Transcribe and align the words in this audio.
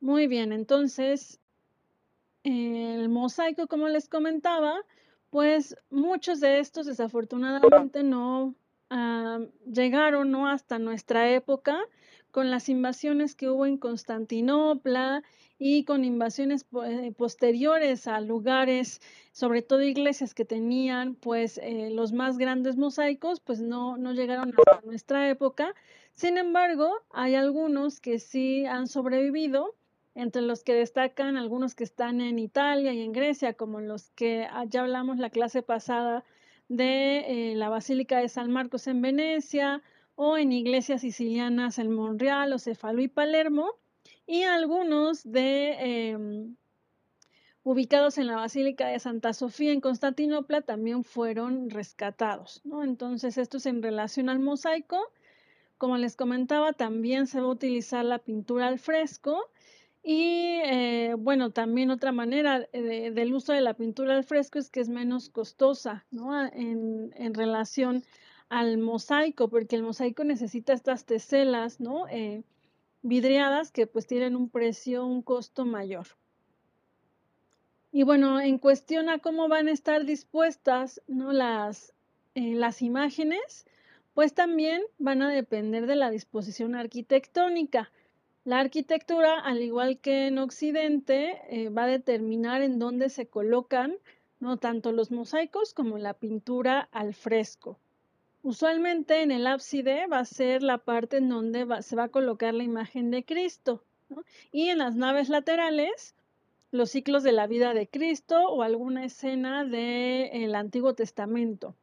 Muy 0.00 0.28
bien, 0.28 0.52
entonces, 0.52 1.40
el 2.44 3.08
mosaico, 3.08 3.66
como 3.66 3.88
les 3.88 4.08
comentaba, 4.08 4.80
pues 5.30 5.76
muchos 5.90 6.40
de 6.40 6.60
estos 6.60 6.86
desafortunadamente 6.86 8.02
no 8.02 8.54
ah, 8.90 9.40
llegaron 9.66 10.30
¿no? 10.30 10.48
hasta 10.48 10.78
nuestra 10.78 11.30
época 11.32 11.78
con 12.30 12.50
las 12.50 12.68
invasiones 12.68 13.34
que 13.34 13.48
hubo 13.48 13.66
en 13.66 13.76
Constantinopla 13.76 15.24
y 15.58 15.84
con 15.84 16.04
invasiones 16.04 16.66
eh, 16.86 17.12
posteriores 17.16 18.06
a 18.06 18.20
lugares, 18.20 19.00
sobre 19.32 19.62
todo 19.62 19.82
iglesias 19.82 20.34
que 20.34 20.44
tenían 20.44 21.16
pues 21.16 21.58
eh, 21.58 21.90
los 21.90 22.12
más 22.12 22.38
grandes 22.38 22.76
mosaicos, 22.76 23.40
pues 23.40 23.60
no, 23.60 23.96
no 23.96 24.12
llegaron 24.12 24.54
hasta 24.56 24.86
nuestra 24.86 25.28
época. 25.28 25.74
Sin 26.14 26.38
embargo, 26.38 26.92
hay 27.10 27.34
algunos 27.34 28.00
que 28.00 28.20
sí 28.20 28.64
han 28.66 28.86
sobrevivido 28.86 29.74
entre 30.14 30.42
los 30.42 30.64
que 30.64 30.74
destacan 30.74 31.36
algunos 31.36 31.74
que 31.74 31.84
están 31.84 32.20
en 32.20 32.38
Italia 32.38 32.92
y 32.92 33.02
en 33.02 33.12
Grecia, 33.12 33.54
como 33.54 33.80
los 33.80 34.10
que 34.10 34.46
ah, 34.50 34.64
ya 34.66 34.82
hablamos 34.82 35.18
la 35.18 35.30
clase 35.30 35.62
pasada 35.62 36.24
de 36.68 37.52
eh, 37.52 37.54
la 37.54 37.68
Basílica 37.68 38.18
de 38.18 38.28
San 38.28 38.50
Marcos 38.50 38.86
en 38.86 39.00
Venecia, 39.00 39.82
o 40.20 40.36
en 40.36 40.50
iglesias 40.50 41.02
sicilianas 41.02 41.78
en 41.78 41.92
Monreal, 41.92 42.52
o 42.52 43.00
y 43.00 43.08
Palermo, 43.08 43.70
y 44.26 44.42
algunos 44.42 45.22
de 45.22 46.10
em, 46.10 46.56
ubicados 47.62 48.18
en 48.18 48.26
la 48.26 48.34
Basílica 48.34 48.88
de 48.88 48.98
Santa 48.98 49.32
Sofía 49.32 49.72
en 49.72 49.80
Constantinopla 49.80 50.62
también 50.62 51.04
fueron 51.04 51.70
rescatados. 51.70 52.62
Entonces, 52.82 53.38
esto 53.38 53.58
es 53.58 53.66
en 53.66 53.80
relación 53.80 54.28
al 54.28 54.40
mosaico. 54.40 54.98
Como 55.78 55.96
les 55.96 56.16
comentaba, 56.16 56.72
también 56.72 57.28
se 57.28 57.40
va 57.40 57.46
a 57.46 57.50
utilizar 57.50 58.04
la 58.04 58.18
pintura 58.18 58.66
al 58.66 58.80
fresco. 58.80 59.48
Y 60.10 60.62
eh, 60.64 61.16
bueno, 61.18 61.50
también 61.50 61.90
otra 61.90 62.12
manera 62.12 62.66
del 62.72 63.34
uso 63.34 63.52
de 63.52 63.60
la 63.60 63.74
pintura 63.74 64.16
al 64.16 64.24
fresco 64.24 64.58
es 64.58 64.70
que 64.70 64.80
es 64.80 64.88
menos 64.88 65.28
costosa 65.28 66.06
¿no? 66.10 66.46
en, 66.46 67.12
en 67.14 67.34
relación 67.34 68.02
al 68.48 68.78
mosaico, 68.78 69.50
porque 69.50 69.76
el 69.76 69.82
mosaico 69.82 70.24
necesita 70.24 70.72
estas 70.72 71.04
teselas, 71.04 71.78
¿no? 71.78 72.08
Eh, 72.08 72.42
vidriadas 73.02 73.70
que 73.70 73.86
pues 73.86 74.06
tienen 74.06 74.34
un 74.34 74.48
precio, 74.48 75.04
un 75.04 75.20
costo 75.20 75.66
mayor. 75.66 76.06
Y 77.92 78.02
bueno, 78.02 78.40
en 78.40 78.56
cuestión 78.56 79.10
a 79.10 79.18
cómo 79.18 79.46
van 79.46 79.68
a 79.68 79.72
estar 79.72 80.06
dispuestas 80.06 81.02
¿no? 81.06 81.34
las, 81.34 81.92
eh, 82.34 82.54
las 82.54 82.80
imágenes, 82.80 83.66
pues 84.14 84.32
también 84.32 84.80
van 84.96 85.20
a 85.20 85.28
depender 85.28 85.86
de 85.86 85.96
la 85.96 86.08
disposición 86.08 86.76
arquitectónica. 86.76 87.92
La 88.48 88.60
arquitectura, 88.60 89.38
al 89.40 89.60
igual 89.60 89.98
que 89.98 90.26
en 90.26 90.38
Occidente, 90.38 91.38
eh, 91.50 91.68
va 91.68 91.82
a 91.84 91.86
determinar 91.86 92.62
en 92.62 92.78
dónde 92.78 93.10
se 93.10 93.26
colocan 93.26 93.98
¿no? 94.40 94.56
tanto 94.56 94.90
los 94.90 95.10
mosaicos 95.10 95.74
como 95.74 95.98
la 95.98 96.14
pintura 96.14 96.88
al 96.90 97.12
fresco. 97.12 97.78
Usualmente 98.42 99.20
en 99.20 99.32
el 99.32 99.46
ábside 99.46 100.06
va 100.06 100.20
a 100.20 100.24
ser 100.24 100.62
la 100.62 100.78
parte 100.78 101.18
en 101.18 101.28
donde 101.28 101.66
se 101.82 101.94
va 101.94 102.04
a 102.04 102.08
colocar 102.08 102.54
la 102.54 102.62
imagen 102.62 103.10
de 103.10 103.22
Cristo. 103.22 103.82
Y 104.50 104.70
en 104.70 104.78
las 104.78 104.96
naves 104.96 105.28
laterales, 105.28 106.14
los 106.70 106.88
ciclos 106.88 107.22
de 107.24 107.32
la 107.32 107.46
vida 107.46 107.74
de 107.74 107.86
Cristo 107.86 108.48
o 108.48 108.62
alguna 108.62 109.04
escena 109.04 109.66
del 109.66 110.54
Antiguo 110.54 110.94
Testamento. 110.94 111.74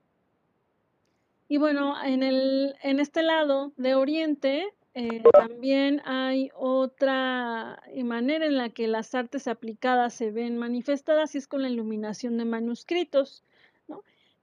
Y 1.47 1.58
bueno, 1.58 1.93
en, 2.03 2.23
el, 2.23 2.75
en 2.81 2.99
este 2.99 3.21
lado 3.21 3.71
de 3.77 3.93
Oriente 3.93 4.73
eh, 4.95 5.21
también 5.33 6.01
hay 6.05 6.49
otra 6.55 7.83
manera 8.03 8.45
en 8.45 8.57
la 8.57 8.69
que 8.69 8.88
las 8.88 9.13
artes 9.13 9.47
aplicadas 9.47 10.13
se 10.13 10.31
ven 10.31 10.57
manifestadas 10.57 11.36
y 11.36 11.37
es 11.37 11.47
con 11.47 11.61
la 11.61 11.70
iluminación 11.70 12.37
de 12.37 12.45
manuscritos 12.45 13.43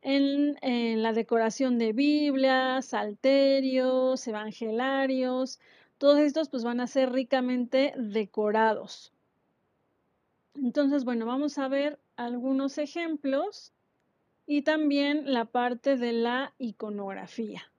en, 0.03 1.03
la 1.03 1.13
decoración 1.13 1.79
de 1.79 1.93
Biblias, 1.93 2.87
salterios, 2.87 4.27
evangelarios, 4.27 5.61
todos 5.99 6.19
estos 6.19 6.49
pues 6.49 6.65
van 6.65 6.81
a 6.81 6.87
ser 6.87 7.13
ricamente 7.13 7.95
decorados. 7.97 9.13
Entonces, 10.55 11.05
bueno, 11.05 11.25
vamos 11.25 11.57
a 11.59 11.69
ver 11.69 11.99
algunos 12.17 12.77
ejemplos 12.79 13.73
y 14.47 14.63
también 14.63 15.33
la 15.33 15.47
parte 15.47 15.97
de 15.97 16.13
la 16.13 16.53
iconografía. 16.59 17.72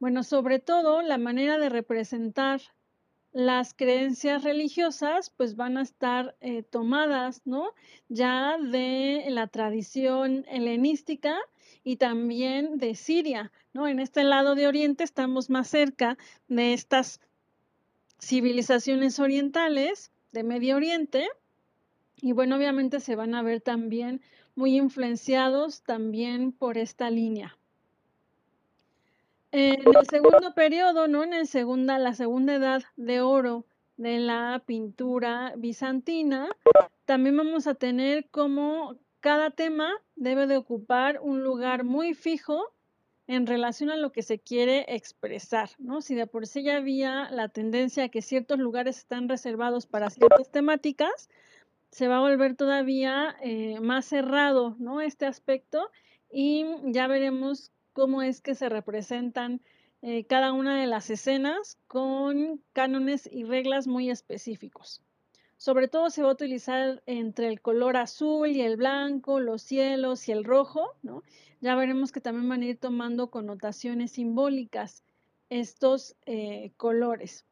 Bueno, 0.00 0.22
sobre 0.22 0.60
todo 0.60 1.02
la 1.02 1.18
manera 1.18 1.58
de 1.58 1.68
representar 1.68 2.60
las 3.32 3.74
creencias 3.74 4.44
religiosas 4.44 5.30
pues 5.30 5.56
van 5.56 5.76
a 5.76 5.82
estar 5.82 6.36
eh, 6.40 6.62
tomadas, 6.62 7.42
¿no? 7.44 7.74
Ya 8.08 8.56
de 8.58 9.26
la 9.28 9.48
tradición 9.48 10.44
helenística 10.48 11.36
y 11.84 11.96
también 11.96 12.78
de 12.78 12.94
Siria, 12.94 13.52
¿no? 13.72 13.88
En 13.88 13.98
este 13.98 14.22
lado 14.22 14.54
de 14.54 14.68
Oriente 14.68 15.04
estamos 15.04 15.50
más 15.50 15.68
cerca 15.68 16.16
de 16.46 16.74
estas 16.74 17.20
civilizaciones 18.20 19.18
orientales 19.18 20.12
de 20.32 20.44
Medio 20.44 20.76
Oriente 20.76 21.28
y 22.20 22.32
bueno, 22.32 22.56
obviamente 22.56 23.00
se 23.00 23.16
van 23.16 23.34
a 23.34 23.42
ver 23.42 23.60
también 23.60 24.20
muy 24.54 24.76
influenciados 24.76 25.82
también 25.82 26.52
por 26.52 26.78
esta 26.78 27.10
línea. 27.10 27.57
En 29.50 29.80
el 29.80 30.06
segundo 30.10 30.52
periodo, 30.54 31.08
¿no? 31.08 31.24
En 31.24 31.32
el 31.32 31.46
segunda, 31.46 31.98
la 31.98 32.14
segunda 32.14 32.54
edad 32.54 32.82
de 32.96 33.22
oro 33.22 33.64
de 33.96 34.18
la 34.18 34.62
pintura 34.66 35.54
bizantina, 35.56 36.50
también 37.06 37.36
vamos 37.36 37.66
a 37.66 37.74
tener 37.74 38.28
como 38.30 38.96
cada 39.20 39.50
tema 39.50 39.90
debe 40.16 40.46
de 40.46 40.58
ocupar 40.58 41.20
un 41.22 41.42
lugar 41.42 41.84
muy 41.84 42.14
fijo 42.14 42.72
en 43.26 43.46
relación 43.46 43.90
a 43.90 43.96
lo 43.96 44.12
que 44.12 44.22
se 44.22 44.38
quiere 44.38 44.84
expresar, 44.88 45.70
¿no? 45.78 46.02
Si 46.02 46.14
de 46.14 46.26
por 46.26 46.46
sí 46.46 46.62
ya 46.62 46.76
había 46.76 47.30
la 47.30 47.48
tendencia 47.48 48.04
a 48.04 48.08
que 48.08 48.22
ciertos 48.22 48.58
lugares 48.58 48.98
están 48.98 49.28
reservados 49.28 49.86
para 49.86 50.10
ciertas 50.10 50.50
temáticas, 50.50 51.28
se 51.90 52.06
va 52.06 52.18
a 52.18 52.20
volver 52.20 52.54
todavía 52.54 53.34
eh, 53.42 53.80
más 53.80 54.04
cerrado, 54.04 54.76
¿no? 54.78 55.00
Este 55.00 55.26
aspecto 55.26 55.90
y 56.30 56.66
ya 56.84 57.06
veremos 57.06 57.72
cómo 57.98 58.22
es 58.22 58.40
que 58.40 58.54
se 58.54 58.68
representan 58.68 59.60
eh, 60.02 60.22
cada 60.26 60.52
una 60.52 60.80
de 60.80 60.86
las 60.86 61.10
escenas 61.10 61.78
con 61.88 62.62
cánones 62.72 63.28
y 63.28 63.42
reglas 63.42 63.88
muy 63.88 64.08
específicos. 64.08 65.02
Sobre 65.56 65.88
todo 65.88 66.08
se 66.08 66.22
va 66.22 66.28
a 66.28 66.34
utilizar 66.34 67.02
entre 67.06 67.48
el 67.48 67.60
color 67.60 67.96
azul 67.96 68.50
y 68.50 68.60
el 68.60 68.76
blanco, 68.76 69.40
los 69.40 69.62
cielos 69.62 70.28
y 70.28 70.30
el 70.30 70.44
rojo, 70.44 70.94
¿no? 71.02 71.24
Ya 71.60 71.74
veremos 71.74 72.12
que 72.12 72.20
también 72.20 72.48
van 72.48 72.62
a 72.62 72.66
ir 72.66 72.78
tomando 72.78 73.30
connotaciones 73.30 74.12
simbólicas 74.12 75.02
estos 75.50 76.14
eh, 76.24 76.70
colores. 76.76 77.44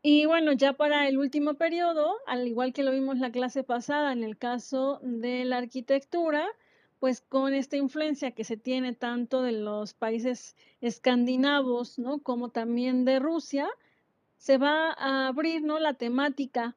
Y 0.00 0.26
bueno, 0.26 0.52
ya 0.52 0.74
para 0.74 1.08
el 1.08 1.18
último 1.18 1.54
periodo, 1.54 2.18
al 2.24 2.46
igual 2.46 2.72
que 2.72 2.84
lo 2.84 2.92
vimos 2.92 3.18
la 3.18 3.32
clase 3.32 3.64
pasada 3.64 4.12
en 4.12 4.22
el 4.22 4.38
caso 4.38 5.00
de 5.02 5.44
la 5.44 5.58
arquitectura, 5.58 6.46
pues 7.00 7.22
con 7.22 7.54
esta 7.54 7.76
influencia 7.76 8.30
que 8.30 8.44
se 8.44 8.58
tiene 8.58 8.94
tanto 8.94 9.42
de 9.42 9.52
los 9.52 9.94
países 9.94 10.54
escandinavos, 10.82 11.98
¿no? 11.98 12.20
Como 12.20 12.50
también 12.50 13.04
de 13.06 13.18
Rusia, 13.18 13.68
se 14.36 14.58
va 14.58 14.92
a 14.92 15.26
abrir, 15.26 15.62
¿no? 15.62 15.78
La 15.78 15.94
temática 15.94 16.76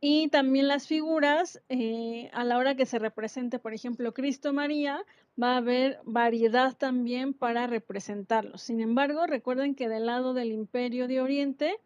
y 0.00 0.28
también 0.28 0.68
las 0.68 0.86
figuras, 0.86 1.60
eh, 1.68 2.30
a 2.32 2.44
la 2.44 2.56
hora 2.56 2.74
que 2.74 2.86
se 2.86 2.98
represente, 2.98 3.58
por 3.58 3.74
ejemplo, 3.74 4.14
Cristo 4.14 4.52
María, 4.52 5.04
va 5.40 5.54
a 5.54 5.56
haber 5.58 6.00
variedad 6.04 6.74
también 6.76 7.34
para 7.34 7.66
representarlos. 7.66 8.62
Sin 8.62 8.80
embargo, 8.80 9.26
recuerden 9.26 9.74
que 9.74 9.88
del 9.88 10.06
lado 10.06 10.32
del 10.32 10.52
Imperio 10.52 11.06
de 11.06 11.20
Oriente 11.20 11.76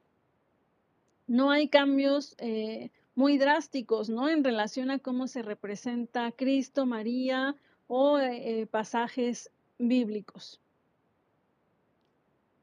no 1.27 1.51
hay 1.51 1.69
cambios 1.69 2.37
eh, 2.39 2.91
muy 3.15 3.39
drásticos, 3.39 4.09
¿no? 4.09 4.29
En 4.29 4.45
relación 4.45 4.91
a 4.91 4.99
cómo 4.99 5.27
se 5.27 5.43
representa 5.43 6.33
Cristo, 6.33 6.87
María 6.87 7.57
o 7.87 8.19
eh, 8.19 8.63
eh, 8.63 8.67
pasajes 8.67 9.51
bíblicos. 9.79 10.61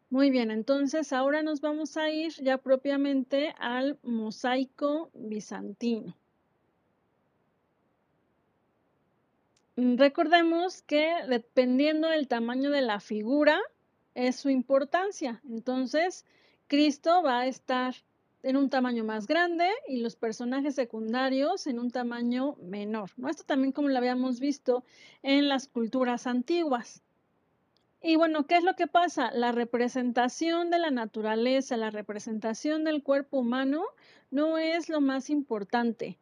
Muy 0.09 0.30
bien, 0.30 0.51
entonces 0.51 1.13
ahora 1.13 1.42
nos 1.42 1.62
vamos 1.62 1.95
a 1.95 2.09
ir 2.09 2.33
ya 2.42 2.57
propiamente 2.57 3.56
al 3.59 3.98
mosaico 4.03 5.09
bizantino. 5.13 6.18
Mm, 9.77 9.95
recordemos 9.98 10.81
que 10.81 11.13
dependiendo 11.30 12.09
del 12.09 12.27
tamaño 12.27 12.71
de 12.71 12.81
la 12.81 13.00
figura 13.00 13.57
es 14.13 14.36
su 14.36 14.50
importancia. 14.50 15.42
Entonces, 15.50 16.25
Cristo 16.68 17.24
va 17.24 17.39
a 17.42 17.48
estar 17.48 17.95
en 18.43 18.57
un 18.57 18.69
tamaño 18.69 19.03
más 19.03 19.27
grande 19.27 19.67
y 19.88 19.97
los 19.97 20.15
personajes 20.15 20.75
secundarios 20.75 21.67
en 21.67 21.79
un 21.79 21.91
tamaño 21.91 22.55
menor. 22.61 23.11
Esto 23.29 23.43
también 23.45 23.71
como 23.71 23.89
lo 23.89 23.97
habíamos 23.97 24.39
visto 24.39 24.83
en 25.23 25.49
las 25.49 25.67
culturas 25.67 26.27
antiguas. 26.27 27.03
Y 28.03 28.15
bueno, 28.15 28.47
¿qué 28.47 28.57
es 28.57 28.63
lo 28.63 28.75
que 28.75 28.88
pasa? 28.88 29.31
La 29.31 29.51
representación 29.51 30.71
de 30.71 30.79
la 30.79 30.89
naturaleza, 30.89 31.77
la 31.77 31.91
representación 31.91 32.83
del 32.83 33.03
cuerpo 33.03 33.38
humano 33.38 33.83
no 34.31 34.57
es 34.57 34.89
lo 34.89 35.01
más 35.01 35.29
importante, 35.29 36.17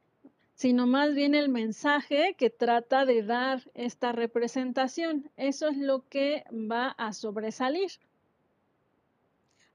sino 0.56 0.88
más 0.88 1.16
bien 1.16 1.36
el 1.36 1.48
mensaje 1.48 2.36
que 2.38 2.50
trata 2.50 3.06
de 3.06 3.24
dar 3.24 3.62
esta 3.75 4.12
representación. 4.12 5.31
Eso 5.38 5.69
es 5.69 5.77
lo 5.77 6.06
que 6.10 6.44
va 6.51 6.89
a 6.89 7.13
sobresalir. 7.13 7.92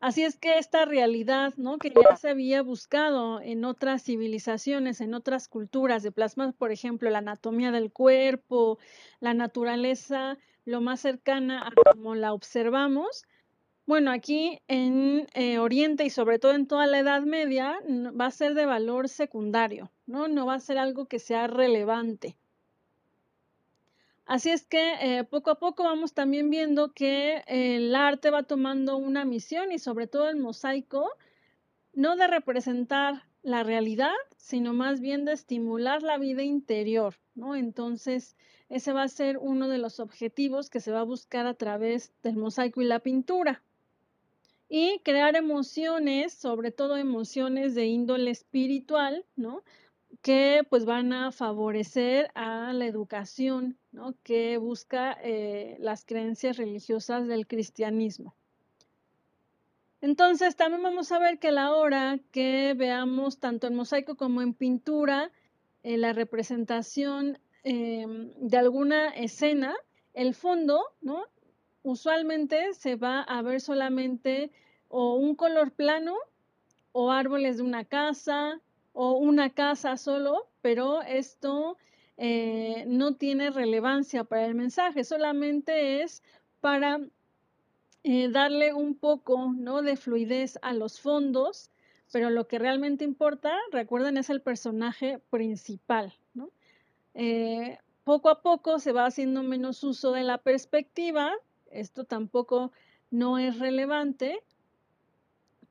Así 0.05 0.23
es 0.23 0.37
que 0.37 0.59
esta 0.59 0.85
realidad, 0.85 1.55
¿no? 1.56 1.79
Que 1.79 1.91
ya 1.91 2.15
se 2.17 2.29
había 2.29 2.61
buscado 2.61 3.41
en 3.41 3.65
otras 3.65 4.03
civilizaciones, 4.03 5.01
en 5.01 5.15
otras 5.15 5.49
culturas, 5.49 6.03
de 6.03 6.12
plasmar, 6.12 6.53
por 6.53 6.73
ejemplo, 6.73 7.09
la 7.09 7.21
anatomía 7.21 7.71
del 7.71 7.91
cuerpo, 7.91 8.79
la 9.21 9.33
naturaleza, 9.33 10.37
lo 10.67 10.83
más 10.83 11.01
cercana 11.01 11.67
a 11.67 11.93
como 11.95 12.15
la 12.15 12.35
observamos. 12.35 13.25
Bueno, 13.87 14.11
aquí 14.11 14.61
en 14.69 15.27
eh, 15.33 15.59
Oriente 15.59 16.05
y 16.05 16.11
sobre 16.11 16.39
todo 16.39 16.53
en 16.53 16.67
toda 16.67 16.87
la 16.87 16.99
Edad 16.99 17.23
Media 17.23 17.79
va 17.89 18.27
a 18.27 18.31
ser 18.31 18.53
de 18.53 18.67
valor 18.67 19.09
secundario, 19.09 19.91
¿no? 20.05 20.29
No 20.29 20.45
va 20.45 20.56
a 20.56 20.61
ser 20.61 20.77
algo 20.77 21.06
que 21.06 21.19
sea 21.19 21.47
relevante. 21.47 22.37
Así 24.26 24.50
es 24.50 24.67
que 24.67 25.19
eh, 25.19 25.25
poco 25.25 25.50
a 25.50 25.59
poco 25.59 25.85
vamos 25.85 26.15
también 26.15 26.49
viendo 26.49 26.93
que 26.93 27.43
el 27.47 27.94
arte 27.94 28.31
va 28.31 28.43
tomando 28.43 28.97
una 28.97 29.25
misión 29.25 29.71
y 29.71 29.79
sobre 29.79 30.06
todo 30.06 30.29
el 30.31 30.37
mosaico, 30.37 31.11
no 31.93 32.17
de 32.17 32.26
representar 32.26 33.25
la 33.43 33.62
realidad, 33.62 34.15
sino 34.38 34.73
más 34.73 35.00
bien 35.00 35.26
de 35.26 35.32
estimular 35.32 36.03
la 36.03 36.17
vida 36.17 36.43
interior, 36.43 37.17
¿no? 37.35 37.55
Entonces, 37.55 38.37
ese 38.71 38.93
va 38.93 39.03
a 39.03 39.09
ser 39.09 39.37
uno 39.37 39.69
de 39.69 39.76
los 39.76 40.00
objetivos 40.00 40.70
que 40.70 40.81
se 40.81 40.91
va 40.91 41.00
a 41.00 41.05
buscar 41.05 41.47
a 41.47 41.55
través 41.55 42.15
del 42.23 42.37
mosaico 42.37 42.81
y 42.81 42.87
la 42.87 43.00
pintura. 43.00 43.62
Y 44.67 45.00
crear 45.00 45.37
emociones, 45.37 46.32
sobre 46.32 46.70
todo 46.70 46.97
emociones 46.97 47.75
de 47.75 47.85
índole 47.85 48.31
espiritual, 48.31 49.27
¿no? 49.37 49.62
Que 50.23 50.67
pues 50.69 50.85
van 50.85 51.13
a 51.13 51.33
favorecer 51.33 52.31
a 52.35 52.73
la 52.73 52.87
educación 52.87 53.77
¿no? 53.93 54.15
que 54.23 54.59
busca 54.59 55.17
eh, 55.23 55.77
las 55.79 56.05
creencias 56.05 56.57
religiosas 56.57 57.27
del 57.27 57.47
cristianismo. 57.47 58.35
Entonces 60.01 60.55
también 60.57 60.83
vamos 60.83 61.13
a 61.13 61.19
ver 61.19 61.39
que 61.39 61.49
a 61.49 61.53
la 61.53 61.75
hora 61.75 62.19
que 62.31 62.75
veamos 62.77 63.39
tanto 63.39 63.67
en 63.67 63.75
mosaico 63.75 64.17
como 64.17 64.43
en 64.43 64.53
pintura 64.53 65.31
eh, 65.83 65.97
la 65.97 66.13
representación 66.13 67.39
em, 67.63 68.31
de 68.37 68.57
alguna 68.59 69.09
escena, 69.11 69.75
el 70.13 70.35
fondo, 70.35 70.85
¿no? 71.01 71.25
Usualmente 71.83 72.75
se 72.75 72.97
va 72.97 73.23
a 73.23 73.41
ver 73.41 73.63
solamente 73.63 74.51
o 74.89 75.15
un 75.15 75.35
color 75.35 75.73
plano 75.73 76.15
o 76.93 77.11
árboles 77.11 77.57
de 77.57 77.63
una 77.63 77.85
casa, 77.85 78.61
o 78.94 79.12
una 79.19 79.50
casa 79.50 79.96
solo, 79.99 80.49
pero 80.62 81.02
esto 81.02 81.76
eh, 82.17 82.85
no 82.87 83.17
tiene 83.17 83.50
relevancia 83.50 84.25
para 84.25 84.46
el 84.46 84.55
mensaje, 84.55 85.05
solamente 85.05 86.02
es 86.02 86.23
para 86.61 87.00
eh, 88.05 88.29
darle 88.29 88.73
un 88.73 88.94
poco 88.94 89.52
¿no? 89.52 89.82
de 89.82 89.96
fluidez 89.96 90.58
a 90.62 90.73
los 90.73 91.00
fondos, 91.00 91.70
pero 92.12 92.31
lo 92.31 92.46
que 92.46 92.58
realmente 92.58 93.05
importa, 93.05 93.58
recuerden, 93.73 94.17
es 94.17 94.31
el 94.31 94.41
personaje 94.41 95.19
principal. 95.31 96.14
Eh, 97.14 97.79
poco 98.05 98.29
a 98.29 98.43
poco 98.43 98.79
se 98.79 98.93
va 98.93 99.06
haciendo 99.06 99.43
menos 99.43 99.82
uso 99.82 100.12
de 100.12 100.23
la 100.23 100.38
perspectiva, 100.38 101.32
esto 101.70 102.05
tampoco 102.05 102.70
no 103.11 103.38
es 103.38 103.58
relevante. 103.58 104.41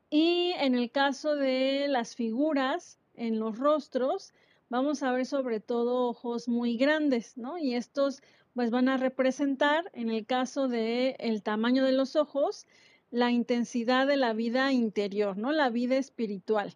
Y 0.09 0.53
en 0.57 0.75
el 0.75 0.91
caso 0.91 1.35
de 1.35 1.87
las 1.87 2.15
figuras, 2.15 2.99
en 3.15 3.39
los 3.39 3.57
rostros, 3.57 4.33
vamos 4.69 5.03
a 5.03 5.11
ver 5.11 5.25
sobre 5.25 5.59
todo 5.59 6.09
ojos 6.09 6.47
muy 6.47 6.77
grandes, 6.77 7.37
¿no? 7.37 7.57
Y 7.57 7.75
estos 7.75 8.21
pues 8.53 8.69
van 8.69 8.89
a 8.89 8.97
representar, 8.97 9.89
en 9.93 10.09
el 10.09 10.25
caso 10.25 10.67
de 10.67 11.15
el 11.19 11.41
tamaño 11.41 11.83
de 11.83 11.91
los 11.91 12.15
ojos, 12.15 12.67
la 13.11 13.31
intensidad 13.31 14.07
de 14.07 14.17
la 14.17 14.33
vida 14.33 14.71
interior, 14.71 15.37
¿no? 15.37 15.51
La 15.51 15.69
vida 15.69 15.97
espiritual. 15.97 16.75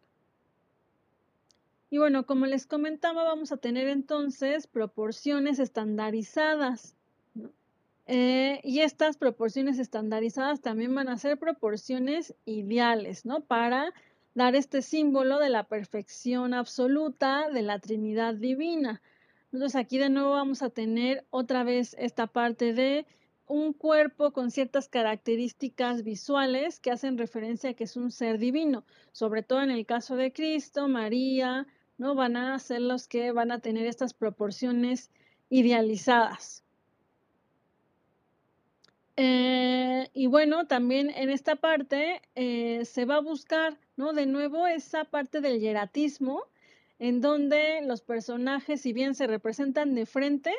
Y 1.90 2.00
bueno, 2.00 2.26
como 2.26 2.46
les 2.46 2.68
comentaba, 2.68 3.24
vamos 3.24 3.52
a 3.52 3.58
tener 3.58 3.88
entonces 3.88 4.68
proporciones 4.68 5.60
estandarizadas. 5.60 6.96
Eh, 8.08 8.62
y 8.64 8.82
estas 8.82 9.18
proporciones 9.18 9.80
estandarizadas 9.80 10.62
también 10.62 10.94
van 10.96 11.10
a 11.10 11.18
ser 11.18 11.38
proporciones 11.38 12.36
ideales, 12.46 13.26
¿no? 13.26 13.42
Para 13.42 13.94
dar 14.38 14.56
este 14.56 14.84
símbolo 14.84 15.40
de 15.40 15.50
la 15.50 15.64
perfección 15.64 16.54
absoluta 16.54 17.50
de 17.50 17.64
la 17.64 17.80
Trinidad 17.80 18.36
Divina. 18.36 19.02
Entonces 19.52 19.76
aquí 19.76 19.98
de 19.98 20.12
nuevo 20.12 20.30
vamos 20.30 20.62
a 20.62 20.70
tener 20.70 21.26
otra 21.32 21.64
vez 21.64 21.96
esta 21.98 22.28
parte 22.28 22.72
de 22.72 23.08
un 23.48 23.74
cuerpo 23.74 24.34
con 24.34 24.52
ciertas 24.52 24.90
características 24.90 26.04
visuales 26.04 26.80
que 26.80 26.92
hacen 26.92 27.18
referencia 27.18 27.72
a 27.72 27.74
que 27.74 27.86
es 27.86 27.98
un 27.98 28.12
ser 28.12 28.38
divino, 28.38 28.86
sobre 29.12 29.42
todo 29.42 29.64
en 29.64 29.72
el 29.72 29.88
caso 29.88 30.16
de 30.16 30.32
Cristo, 30.32 30.88
María, 30.88 31.66
¿no? 31.98 32.14
Van 32.14 32.38
a 32.38 32.60
ser 32.60 32.82
los 32.82 33.08
que 33.08 33.32
van 33.32 33.52
a 33.52 33.58
tener 33.58 33.88
estas 33.88 34.14
proporciones 34.14 35.10
idealizadas. 35.50 36.64
Eh, 39.20 40.10
y 40.14 40.28
bueno, 40.28 40.68
también 40.68 41.10
en 41.10 41.32
esta 41.32 41.56
parte 41.56 42.22
eh, 42.36 42.86
se 42.86 43.06
va 43.06 43.16
a 43.16 43.22
buscar, 43.22 43.80
¿no? 43.96 44.14
De 44.14 44.28
nuevo, 44.28 44.68
esa 44.68 45.06
parte 45.06 45.42
del 45.42 45.60
hieratismo, 45.60 46.44
en 47.00 47.20
donde 47.20 47.82
los 47.82 48.02
personajes, 48.02 48.82
si 48.82 48.94
bien 48.94 49.16
se 49.16 49.26
representan 49.26 49.96
de 49.96 50.06
frente, 50.06 50.54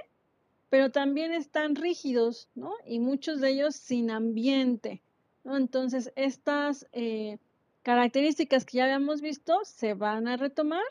pero 0.71 0.91
también 0.91 1.33
están 1.33 1.77
rígidos, 1.77 2.49
¿no? 2.57 2.75
Y 2.85 2.99
muchos 2.99 3.41
de 3.41 3.51
ellos 3.51 3.77
sin 3.77 4.11
ambiente. 4.11 5.03
Entonces, 5.45 6.13
estas 6.17 6.87
eh, 6.93 7.39
características 7.83 8.65
que 8.65 8.79
ya 8.79 8.85
habíamos 8.85 9.21
visto 9.21 9.61
se 9.65 9.95
van 9.95 10.27
a 10.27 10.37
retomar 10.37 10.83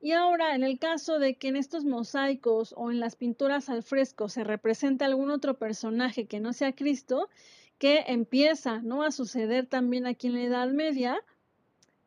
y 0.00 0.12
ahora, 0.12 0.54
en 0.54 0.62
el 0.62 0.78
caso 0.78 1.18
de 1.18 1.34
que 1.34 1.48
en 1.48 1.56
estos 1.56 1.84
mosaicos 1.84 2.74
o 2.76 2.90
en 2.90 3.00
las 3.00 3.16
pinturas 3.16 3.68
al 3.68 3.82
fresco 3.82 4.28
se 4.28 4.44
represente 4.44 5.04
algún 5.04 5.30
otro 5.30 5.58
personaje 5.58 6.26
que 6.26 6.40
no 6.40 6.52
sea 6.52 6.74
Cristo, 6.74 7.28
que 7.78 8.04
empieza 8.06 8.80
¿no? 8.82 9.02
a 9.02 9.10
suceder 9.10 9.66
también 9.66 10.06
aquí 10.06 10.28
en 10.28 10.34
la 10.34 10.42
Edad 10.42 10.68
Media, 10.68 11.20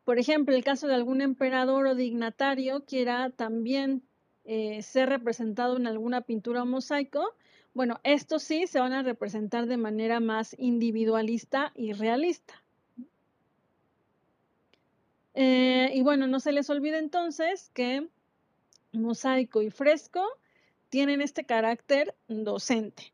por 0.04 0.18
ejemplo, 0.18 0.54
el 0.54 0.64
caso 0.64 0.88
de 0.88 0.94
algún 0.94 1.20
emperador 1.20 1.86
o 1.86 1.94
dignatario 1.94 2.84
quiera 2.84 3.30
también 3.30 4.02
eh, 4.44 4.82
ser 4.82 5.08
representado 5.08 5.76
en 5.76 5.86
alguna 5.86 6.22
pintura 6.22 6.62
o 6.62 6.66
mosaico, 6.66 7.34
bueno, 7.74 8.00
estos 8.02 8.42
sí 8.42 8.66
se 8.66 8.80
van 8.80 8.92
a 8.92 9.02
representar 9.02 9.66
de 9.66 9.76
manera 9.76 10.20
más 10.20 10.54
individualista 10.58 11.72
y 11.74 11.92
realista. 11.92 12.61
Eh, 15.34 15.90
y 15.94 16.02
bueno, 16.02 16.26
no 16.26 16.40
se 16.40 16.52
les 16.52 16.68
olvide 16.70 16.98
entonces 16.98 17.70
que 17.74 18.08
mosaico 18.92 19.62
y 19.62 19.70
fresco 19.70 20.26
tienen 20.88 21.22
este 21.22 21.44
carácter 21.44 22.14
docente. 22.28 23.12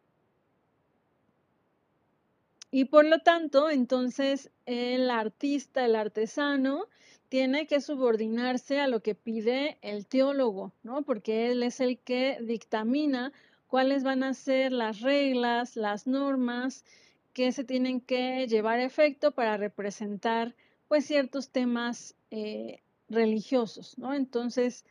Y 2.70 2.86
por 2.86 3.06
lo 3.06 3.20
tanto, 3.20 3.70
entonces 3.70 4.50
el 4.66 5.10
artista, 5.10 5.84
el 5.84 5.96
artesano, 5.96 6.86
tiene 7.28 7.66
que 7.66 7.80
subordinarse 7.80 8.80
a 8.80 8.88
lo 8.88 9.00
que 9.00 9.14
pide 9.14 9.78
el 9.82 10.06
teólogo, 10.06 10.72
¿no? 10.82 11.02
Porque 11.02 11.50
él 11.50 11.62
es 11.62 11.80
el 11.80 11.98
que 11.98 12.38
dictamina 12.40 13.32
cuáles 13.68 14.02
van 14.02 14.22
a 14.22 14.34
ser 14.34 14.72
las 14.72 15.00
reglas, 15.00 15.76
las 15.76 16.06
normas 16.06 16.84
que 17.32 17.52
se 17.52 17.64
tienen 17.64 18.00
que 18.00 18.46
llevar 18.48 18.78
a 18.80 18.84
efecto 18.84 19.32
para 19.32 19.56
representar 19.56 20.54
pues 20.88 21.06
ciertos 21.06 21.50
temas 21.50 22.16
eh, 22.30 22.80
religiosos, 23.08 23.98
¿no? 23.98 24.14
Entonces, 24.14 24.84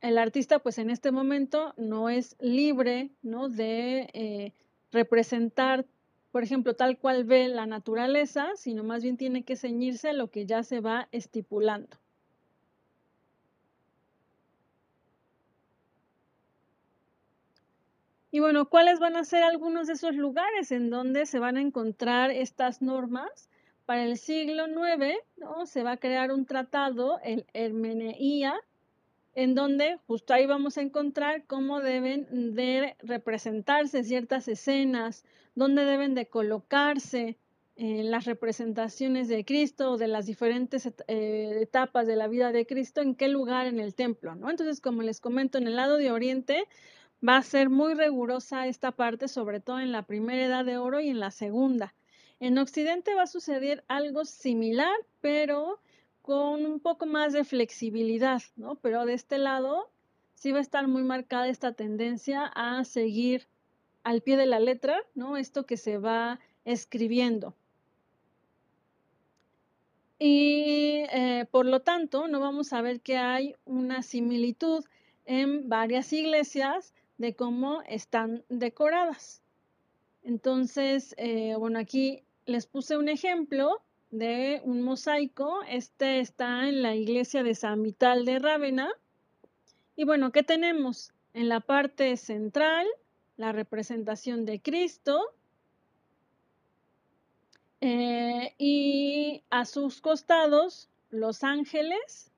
el 0.00 0.18
artista 0.18 0.58
pues 0.58 0.78
en 0.78 0.90
este 0.90 1.12
momento 1.12 1.74
no 1.76 2.10
es 2.10 2.36
libre, 2.40 3.10
¿no? 3.22 3.48
De 3.48 4.10
eh, 4.12 4.52
representar, 4.90 5.86
por 6.32 6.42
ejemplo, 6.42 6.74
tal 6.74 6.98
cual 6.98 7.24
ve 7.24 7.48
la 7.48 7.66
naturaleza, 7.66 8.50
sino 8.56 8.84
más 8.84 9.02
bien 9.02 9.16
tiene 9.16 9.44
que 9.44 9.56
ceñirse 9.56 10.10
a 10.10 10.12
lo 10.12 10.30
que 10.30 10.46
ya 10.46 10.64
se 10.64 10.80
va 10.80 11.08
estipulando. 11.12 11.98
Y 18.32 18.40
bueno, 18.40 18.68
¿cuáles 18.68 18.98
van 18.98 19.14
a 19.16 19.24
ser 19.24 19.42
algunos 19.42 19.86
de 19.86 19.92
esos 19.92 20.14
lugares 20.16 20.72
en 20.72 20.88
donde 20.88 21.26
se 21.26 21.38
van 21.38 21.58
a 21.58 21.60
encontrar 21.60 22.30
estas 22.30 22.80
normas? 22.80 23.50
Para 23.86 24.04
el 24.04 24.16
siglo 24.16 24.66
IX 24.68 25.16
¿no? 25.36 25.66
se 25.66 25.82
va 25.82 25.92
a 25.92 25.96
crear 25.96 26.32
un 26.32 26.46
tratado, 26.46 27.18
el 27.24 27.46
Hermeneía, 27.52 28.54
en 29.34 29.54
donde 29.54 29.98
justo 30.06 30.34
ahí 30.34 30.46
vamos 30.46 30.78
a 30.78 30.82
encontrar 30.82 31.44
cómo 31.46 31.80
deben 31.80 32.54
de 32.54 32.96
representarse 33.00 34.04
ciertas 34.04 34.46
escenas, 34.48 35.24
dónde 35.54 35.84
deben 35.84 36.14
de 36.14 36.26
colocarse 36.26 37.38
eh, 37.76 38.02
las 38.04 38.26
representaciones 38.26 39.28
de 39.28 39.44
Cristo 39.44 39.92
o 39.92 39.96
de 39.96 40.06
las 40.06 40.26
diferentes 40.26 40.86
eh, 41.08 41.58
etapas 41.62 42.06
de 42.06 42.16
la 42.16 42.28
vida 42.28 42.52
de 42.52 42.66
Cristo, 42.66 43.00
en 43.00 43.14
qué 43.14 43.28
lugar 43.28 43.66
en 43.66 43.80
el 43.80 43.94
templo, 43.94 44.34
¿no? 44.34 44.50
Entonces, 44.50 44.80
como 44.80 45.02
les 45.02 45.20
comento, 45.20 45.56
en 45.56 45.66
el 45.66 45.76
lado 45.76 45.96
de 45.96 46.10
Oriente 46.10 46.64
va 47.26 47.38
a 47.38 47.42
ser 47.42 47.70
muy 47.70 47.94
rigurosa 47.94 48.66
esta 48.66 48.92
parte, 48.92 49.26
sobre 49.26 49.60
todo 49.60 49.80
en 49.80 49.90
la 49.90 50.02
primera 50.02 50.44
edad 50.44 50.64
de 50.66 50.76
oro 50.76 51.00
y 51.00 51.08
en 51.08 51.20
la 51.20 51.30
segunda. 51.30 51.94
En 52.42 52.58
Occidente 52.58 53.14
va 53.14 53.22
a 53.22 53.26
suceder 53.28 53.84
algo 53.86 54.24
similar, 54.24 54.92
pero 55.20 55.78
con 56.22 56.66
un 56.66 56.80
poco 56.80 57.06
más 57.06 57.32
de 57.32 57.44
flexibilidad, 57.44 58.42
¿no? 58.56 58.74
Pero 58.74 59.06
de 59.06 59.14
este 59.14 59.38
lado 59.38 59.88
sí 60.34 60.50
va 60.50 60.58
a 60.58 60.62
estar 60.62 60.88
muy 60.88 61.04
marcada 61.04 61.46
esta 61.46 61.72
tendencia 61.74 62.46
a 62.46 62.82
seguir 62.82 63.46
al 64.02 64.22
pie 64.22 64.36
de 64.36 64.46
la 64.46 64.58
letra, 64.58 65.04
¿no? 65.14 65.36
Esto 65.36 65.66
que 65.66 65.76
se 65.76 65.98
va 65.98 66.40
escribiendo. 66.64 67.54
Y 70.18 71.04
eh, 71.12 71.46
por 71.48 71.66
lo 71.66 71.78
tanto, 71.82 72.26
no 72.26 72.40
vamos 72.40 72.72
a 72.72 72.82
ver 72.82 73.02
que 73.02 73.18
hay 73.18 73.54
una 73.66 74.02
similitud 74.02 74.84
en 75.26 75.68
varias 75.68 76.12
iglesias 76.12 76.92
de 77.18 77.36
cómo 77.36 77.82
están 77.82 78.42
decoradas. 78.48 79.42
Entonces, 80.24 81.14
eh, 81.18 81.54
bueno, 81.56 81.78
aquí 81.78 82.24
les 82.46 82.66
puse 82.66 82.96
un 82.96 83.08
ejemplo 83.08 83.82
de 84.10 84.60
un 84.64 84.82
mosaico. 84.82 85.62
Este 85.68 86.20
está 86.20 86.68
en 86.68 86.82
la 86.82 86.94
iglesia 86.94 87.42
de 87.42 87.54
San 87.54 87.82
Vital 87.82 88.24
de 88.24 88.38
Rávena. 88.38 88.90
Y 89.96 90.04
bueno, 90.04 90.32
¿qué 90.32 90.42
tenemos? 90.42 91.12
En 91.34 91.48
la 91.48 91.60
parte 91.60 92.16
central, 92.16 92.86
la 93.36 93.52
representación 93.52 94.44
de 94.44 94.60
Cristo, 94.60 95.34
eh, 97.80 98.54
y 98.58 99.42
a 99.50 99.64
sus 99.64 100.00
costados, 100.00 100.88
los 101.10 101.42
ángeles. 101.42 102.30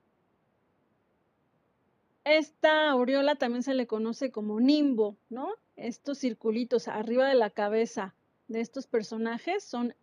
Esta 2.24 2.88
aureola 2.90 3.34
también 3.34 3.62
se 3.62 3.74
le 3.74 3.86
conoce 3.86 4.30
como 4.30 4.58
nimbo, 4.58 5.18
¿no? 5.28 5.50
Estos 5.76 6.18
circulitos 6.18 6.88
arriba 6.88 7.28
de 7.28 7.34
la 7.34 7.50
cabeza 7.50 8.14
de 8.48 8.60
estos 8.60 8.86
personajes 8.86 9.64
son 9.64 9.94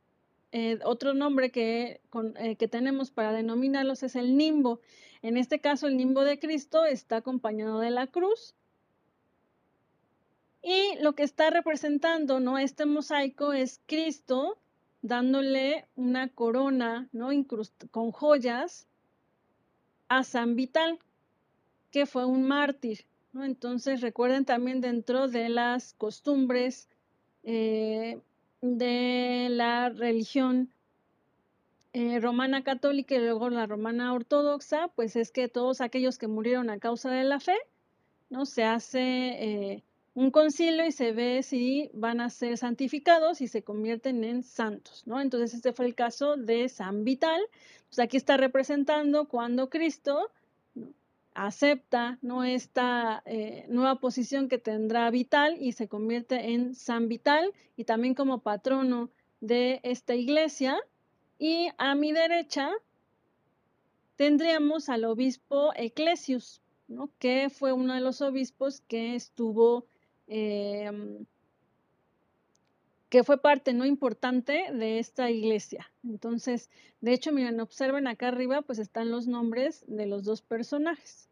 eh, 0.52 0.80
otro 0.84 1.14
nombre 1.14 1.52
que, 1.52 2.02
eh, 2.36 2.56
que 2.58 2.68
tenemos 2.68 3.10
para 3.12 3.32
denominarlos 3.32 4.04
es 4.04 4.16
el 4.16 4.36
nimbo. 4.36 4.82
En 5.22 5.38
este 5.38 5.60
caso, 5.60 5.88
el 5.88 5.98
nimbo 5.98 6.24
de 6.24 6.40
Cristo 6.40 6.86
está 6.86 7.18
acompañado 7.18 7.80
de 7.80 7.92
la 7.92 8.08
cruz. 8.08 8.54
Y 10.62 10.96
lo 11.02 11.14
que 11.14 11.24
está 11.24 11.50
representando, 11.50 12.40
¿no? 12.40 12.58
Este 12.58 12.86
mosaico 12.86 13.54
es 13.54 13.82
Cristo 13.88 14.58
dándole 15.02 15.88
una 15.96 16.28
corona, 16.30 17.10
¿no? 17.12 17.30
con 17.90 18.12
joyas 18.12 18.88
a 20.10 20.24
San 20.24 20.56
Vital, 20.56 21.00
que 21.90 22.06
fue 22.06 22.26
un 22.26 22.44
mártir, 22.44 23.06
¿no? 23.34 23.44
Entonces 23.44 24.02
recuerden 24.02 24.46
también 24.46 24.82
dentro 24.82 25.28
de 25.28 25.50
las 25.50 25.94
costumbres 25.94 26.88
eh, 27.44 28.20
de 28.62 29.48
la 29.50 29.90
religión 29.90 30.72
eh, 31.94 32.20
romana 32.20 32.64
católica 32.64 33.16
y 33.16 33.20
luego 33.20 33.50
la 33.50 33.66
romana 33.66 34.14
ortodoxa, 34.14 34.88
pues 34.96 35.16
es 35.16 35.32
que 35.32 35.50
todos 35.50 35.82
aquellos 35.82 36.18
que 36.18 36.28
murieron 36.28 36.70
a 36.70 36.80
causa 36.80 37.10
de 37.12 37.24
la 37.24 37.40
fe, 37.40 37.58
¿no? 38.30 38.46
Se 38.46 38.64
hace 38.64 39.02
eh, 39.02 39.84
un 40.14 40.32
concilio 40.32 40.86
y 40.86 40.92
se 40.92 41.12
ve 41.12 41.44
si 41.44 41.90
van 41.94 42.22
a 42.22 42.30
ser 42.30 42.58
santificados 42.58 43.42
y 43.42 43.48
se 43.48 43.64
convierten 43.64 44.24
en 44.24 44.44
santos, 44.44 45.06
¿no? 45.06 45.20
Entonces 45.20 45.54
este 45.54 45.74
fue 45.74 45.86
el 45.86 45.96
caso 45.96 46.38
de 46.38 46.70
San 46.70 47.04
Vital. 47.04 47.42
Pues 47.90 48.00
aquí 48.00 48.16
está 48.16 48.38
representando 48.38 49.28
cuando 49.28 49.70
Cristo 49.70 50.32
acepta 51.34 52.20
esta 52.46 53.22
eh, 53.26 53.66
nueva 53.70 54.00
posición 54.00 54.50
que 54.50 54.58
tendrá 54.58 55.10
Vital 55.10 55.58
y 55.60 55.74
se 55.74 55.88
convierte 55.88 56.52
en 56.52 56.76
San 56.76 57.08
Vital 57.08 57.54
y 57.76 57.86
también 57.86 58.16
como 58.16 58.40
patrono 58.40 59.10
de 59.40 59.80
esta 59.84 60.16
iglesia. 60.16 60.78
Y 61.40 61.70
a 61.78 61.96
mi 61.96 62.12
derecha 62.12 62.72
tendríamos 64.16 64.90
al 64.90 65.06
obispo 65.06 65.72
Eclesius, 65.76 66.62
¿no? 66.88 67.10
que 67.18 67.50
fue 67.50 67.74
uno 67.74 67.94
de 67.94 68.02
los 68.02 68.22
obispos 68.22 68.82
que 68.82 69.16
estuvo 69.16 69.86
Em, 70.34 71.26
que 73.12 73.24
fue 73.24 73.40
parte 73.40 73.74
no 73.74 73.86
importante 73.86 74.72
de 74.74 74.98
esta 74.98 75.30
iglesia. 75.30 75.92
Entonces, 76.04 76.72
de 77.02 77.14
hecho, 77.14 77.32
miren, 77.32 77.60
observen 77.60 78.08
acá 78.08 78.30
arriba, 78.30 78.64
pues 78.64 78.80
están 78.80 79.12
los 79.12 79.28
nombres 79.28 79.86
de 79.88 80.08
los 80.08 80.24
dos 80.24 80.42
personajes. 80.42 81.30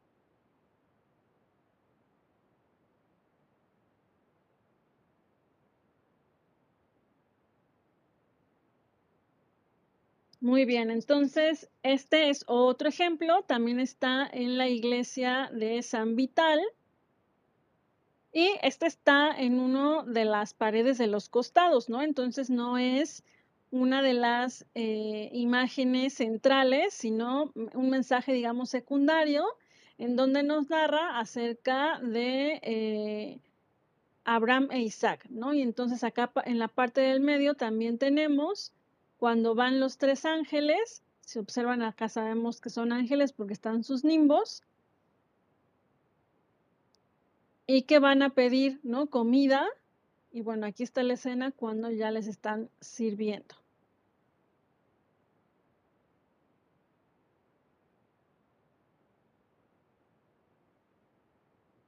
Muy 10.41 10.65
bien, 10.65 10.89
entonces 10.91 11.69
este 11.81 12.29
es 12.29 12.43
otro 12.48 12.89
ejemplo, 12.89 13.43
también 13.43 13.79
está 13.79 14.27
en 14.31 14.57
la 14.57 14.67
iglesia 14.67 15.50
de 15.53 15.81
San 15.81 16.15
Vital, 16.17 16.59
y 18.31 18.51
este 18.62 18.86
está 18.86 19.31
en 19.31 19.59
una 19.59 20.03
de 20.03 20.25
las 20.25 20.53
paredes 20.53 20.98
de 20.98 21.07
los 21.07 21.29
costados, 21.29 21.89
¿no? 21.89 22.01
Entonces 22.01 22.50
no 22.50 22.77
es 22.77 23.24
una 23.71 24.01
de 24.01 24.13
las 24.13 24.65
eh, 24.75 25.29
imágenes 25.33 26.13
centrales, 26.15 26.93
sino 26.93 27.51
un 27.55 27.89
mensaje, 27.89 28.33
digamos, 28.33 28.69
secundario, 28.69 29.45
en 29.98 30.15
donde 30.15 30.43
nos 30.43 30.69
narra 30.69 31.19
acerca 31.19 32.00
de 32.00 32.59
eh, 32.63 33.39
Abraham 34.24 34.69
e 34.71 34.81
Isaac, 34.81 35.25
¿no? 35.29 35.53
Y 35.53 35.62
entonces 35.62 36.03
acá 36.03 36.31
en 36.45 36.59
la 36.59 36.67
parte 36.67 37.01
del 37.01 37.19
medio 37.19 37.55
también 37.55 37.98
tenemos 37.98 38.74
cuando 39.17 39.55
van 39.55 39.79
los 39.79 39.98
tres 39.98 40.24
ángeles, 40.25 41.03
si 41.21 41.39
observan 41.39 41.81
acá 41.81 42.09
sabemos 42.09 42.62
que 42.62 42.69
son 42.69 42.91
ángeles 42.91 43.33
porque 43.33 43.53
están 43.53 43.83
sus 43.83 44.03
nimbos, 44.03 44.63
y 47.71 47.83
que 47.83 47.99
van 47.99 48.23
a 48.23 48.31
pedir, 48.31 48.79
¿no? 48.81 49.11
Comida. 49.11 49.67
Y 50.31 50.41
bueno, 50.41 50.65
aquí 50.65 50.81
está 50.81 51.03
la 51.03 51.13
escena 51.13 51.51
cuando 51.51 51.91
ya 51.91 52.09
les 52.09 52.25
están 52.25 52.71
sirviendo. 52.81 53.53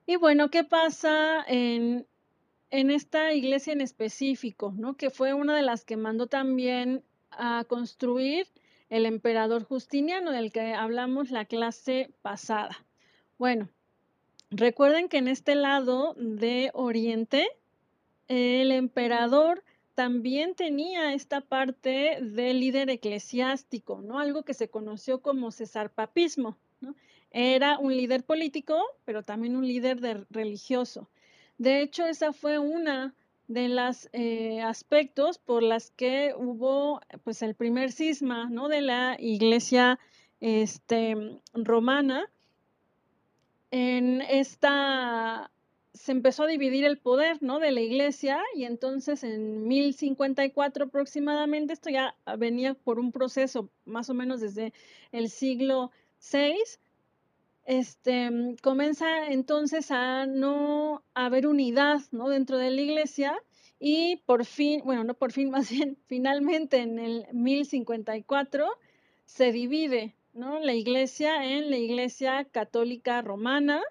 Y 0.06 0.18
bueno, 0.18 0.52
¿qué 0.52 0.64
pasa 0.64 1.44
en, 1.48 2.06
en 2.70 2.92
esta 2.92 3.34
iglesia 3.34 3.74
en 3.74 3.82
específico, 3.82 4.76
¿no? 4.78 4.96
Que 4.98 5.10
fue 5.10 5.34
una 5.34 5.56
de 5.56 5.64
las 5.64 5.84
que 5.84 5.98
mandó 5.98 6.28
también 6.28 7.04
a 7.32 7.66
construir 7.68 8.46
el 8.90 9.08
emperador 9.08 9.64
Justiniano, 9.64 10.30
del 10.32 10.52
que 10.52 10.76
hablamos 10.76 11.32
la 11.32 11.46
clase 11.46 12.14
pasada. 12.22 12.86
Bueno, 13.40 13.68
Recuerden 14.52 15.08
que 15.08 15.18
en 15.18 15.30
este 15.30 15.56
lado 15.56 16.14
de 16.18 16.72
Oriente, 16.74 17.48
el 18.28 18.74
emperador 18.74 19.64
también 19.96 20.56
tenía 20.56 21.14
esta 21.14 21.40
parte 21.40 22.20
de 22.22 22.54
líder 22.54 22.90
eclesiástico, 22.90 24.02
¿no? 24.02 24.20
Algo 24.20 24.44
que 24.44 24.54
se 24.54 24.70
conoció 24.70 25.22
como 25.22 25.52
cesarpapismo, 25.52 26.58
¿no? 26.82 26.96
Era 27.32 27.80
un 27.80 27.96
líder 27.96 28.26
político, 28.26 28.78
pero 29.06 29.24
también 29.24 29.56
un 29.56 29.66
líder 29.66 30.28
religioso. 30.30 31.10
De 31.58 31.82
hecho, 31.82 32.06
esa 32.06 32.34
fue 32.34 32.60
una 32.60 33.16
de 33.48 33.70
los 33.70 34.10
eh, 34.12 34.62
aspectos 34.62 35.38
por 35.38 35.64
las 35.64 35.92
que 35.92 36.34
hubo 36.38 37.00
pues 37.24 37.42
el 37.42 37.56
primer 37.56 37.94
cisma 37.94 38.50
¿no? 38.50 38.68
de 38.68 38.82
la 38.82 39.16
iglesia 39.20 39.98
este, 40.40 41.40
romana 41.54 42.30
en 43.72 44.22
esta 44.22 45.52
se 45.94 46.12
empezó 46.12 46.44
a 46.44 46.48
dividir 46.48 46.86
el 46.86 46.98
poder, 46.98 47.42
¿no? 47.42 47.60
De 47.60 47.72
la 47.72 47.82
iglesia 47.82 48.42
y 48.56 48.64
entonces 48.64 49.24
en 49.24 49.68
1054 49.68 50.86
aproximadamente, 50.86 51.74
esto 51.74 51.90
ya 51.90 52.16
venía 52.38 52.74
por 52.74 53.00
un 53.00 53.12
proceso 53.12 53.70
más 53.86 54.10
o 54.10 54.14
menos 54.14 54.42
desde 54.42 54.74
el 55.12 55.30
siglo 55.30 55.92
VI, 56.32 56.56
este, 57.66 58.56
comienza 58.62 59.28
entonces 59.28 59.92
a 59.92 60.26
no 60.26 61.04
haber 61.14 61.46
unidad, 61.46 62.02
¿no? 62.12 62.30
Dentro 62.30 62.58
de 62.58 62.72
la 62.72 62.82
iglesia 62.82 63.38
y 63.80 64.18
por 64.26 64.46
fin, 64.46 64.82
bueno, 64.86 65.04
no 65.04 65.14
por 65.14 65.32
fin, 65.32 65.50
más 65.52 65.70
bien, 65.70 65.98
finalmente 66.08 66.78
en 66.78 67.00
el 67.00 67.28
1054 67.34 68.68
se 69.26 69.52
divide 69.52 70.16
¿no? 70.34 70.60
La 70.60 70.74
iglesia 70.74 71.46
en 71.46 71.70
la 71.70 71.78
iglesia 71.78 72.46
católica 72.46 73.22
romana 73.22 73.82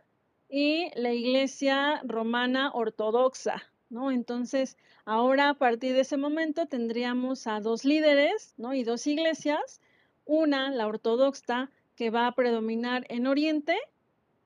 y 0.49 0.91
la 0.99 1.13
iglesia 1.13 2.01
romana 2.05 2.71
ortodoxa, 2.73 3.63
¿no? 3.89 4.11
Entonces, 4.11 4.77
ahora 5.05 5.51
a 5.51 5.55
partir 5.55 5.95
de 5.95 6.01
ese 6.01 6.17
momento 6.17 6.67
tendríamos 6.67 7.47
a 7.47 7.61
dos 7.61 7.85
líderes, 7.85 8.55
¿no? 8.57 8.75
Y 8.75 8.85
dos 8.85 9.07
iglesias, 9.07 9.81
una, 10.25 10.71
la 10.71 10.87
ortodoxa, 10.87 11.71
que 11.97 12.11
va 12.11 12.27
a 12.27 12.35
predominar 12.35 13.05
en 13.11 13.27
Oriente 13.27 13.77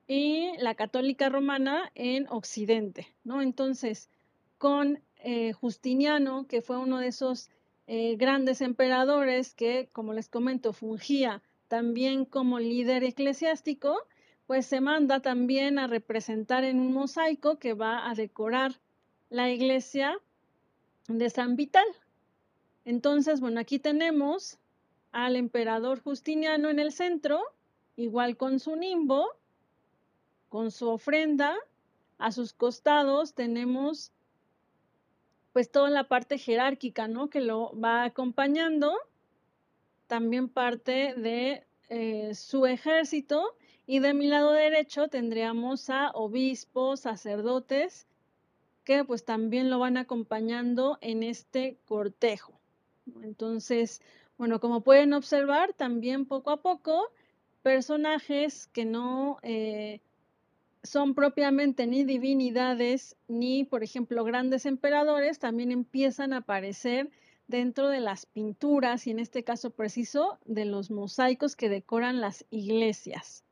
y 0.07 0.51
la 0.57 0.75
católica 0.75 1.29
romana 1.29 1.91
en 1.95 2.27
Occidente, 2.29 3.07
¿no? 3.23 3.41
Entonces, 3.41 4.09
con 4.57 4.99
eh, 5.17 5.53
Justiniano, 5.53 6.47
que 6.47 6.61
fue 6.61 6.77
uno 6.77 6.99
de 6.99 7.07
esos 7.07 7.49
eh, 7.87 8.15
grandes 8.17 8.61
emperadores 8.61 9.53
que, 9.53 9.89
como 9.91 10.13
les 10.13 10.27
comento, 10.27 10.73
fungía 10.73 11.41
también 11.67 12.25
como 12.25 12.59
líder 12.59 13.03
eclesiástico, 13.03 13.97
pues 14.47 14.65
se 14.65 14.81
manda 14.81 15.21
también 15.21 15.79
a 15.79 15.87
representar 15.87 16.63
en 16.63 16.79
un 16.79 16.93
mosaico 16.93 17.57
que 17.57 17.73
va 17.73 18.09
a 18.09 18.13
decorar 18.13 18.79
la 19.29 19.49
iglesia 19.49 20.17
de 21.07 21.29
San 21.29 21.55
Vital. 21.55 21.85
Entonces, 22.85 23.41
bueno, 23.41 23.59
aquí 23.59 23.79
tenemos 23.79 24.59
al 25.11 25.35
emperador 25.35 26.01
Justiniano 26.01 26.69
en 26.69 26.79
el 26.79 26.91
centro, 26.91 27.41
igual 27.95 28.37
con 28.37 28.59
su 28.59 28.75
nimbo, 28.75 29.27
con 30.49 30.71
su 30.71 30.89
ofrenda. 30.89 31.55
A 32.17 32.31
sus 32.31 32.53
costados 32.53 33.33
tenemos 33.33 34.11
pues 35.53 35.71
toda 35.71 35.89
la 35.89 36.07
parte 36.07 36.37
jerárquica, 36.37 37.07
¿no? 37.07 37.29
Que 37.29 37.41
lo 37.41 37.71
va 37.79 38.03
acompañando. 38.03 38.93
También 40.07 40.49
parte 40.49 41.13
de 41.15 41.65
eh, 41.89 42.33
su 42.35 42.65
ejército. 42.65 43.55
Y 43.87 43.99
de 43.99 44.13
mi 44.13 44.27
lado 44.27 44.51
derecho 44.51 45.07
tendríamos 45.09 45.89
a 45.89 46.09
obispos, 46.11 47.01
sacerdotes, 47.01 48.07
que 48.83 49.03
pues 49.03 49.25
también 49.25 49.69
lo 49.69 49.79
van 49.79 49.97
acompañando 49.97 50.97
en 51.01 51.21
este 51.21 51.77
cortejo. 51.85 52.59
Entonces, 53.21 54.01
bueno, 54.37 54.59
como 54.59 54.81
pueden 54.81 55.13
observar, 55.13 55.73
también 55.73 56.25
poco 56.25 56.51
a 56.51 56.61
poco, 56.61 57.11
personajes 57.61 58.67
que 58.67 58.85
no 58.85 59.37
eh, 59.43 60.01
son 60.83 61.15
propiamente 61.15 61.87
ni 61.87 62.03
divinidades 62.03 63.17
ni, 63.27 63.63
por 63.63 63.83
ejemplo, 63.83 64.23
grandes 64.23 64.65
emperadores, 64.65 65.39
también 65.39 65.71
empiezan 65.71 66.33
a 66.33 66.37
aparecer 66.37 67.09
dentro 67.47 67.89
de 67.89 67.99
las 67.99 68.25
pinturas 68.25 69.07
y 69.07 69.11
en 69.11 69.19
este 69.19 69.43
caso 69.43 69.71
preciso 69.71 70.39
de 70.45 70.65
los 70.65 70.91
mosaicos 70.91 71.55
que 71.55 71.69
decoran 71.69 72.21
las 72.21 72.45
iglesias. 72.49 73.43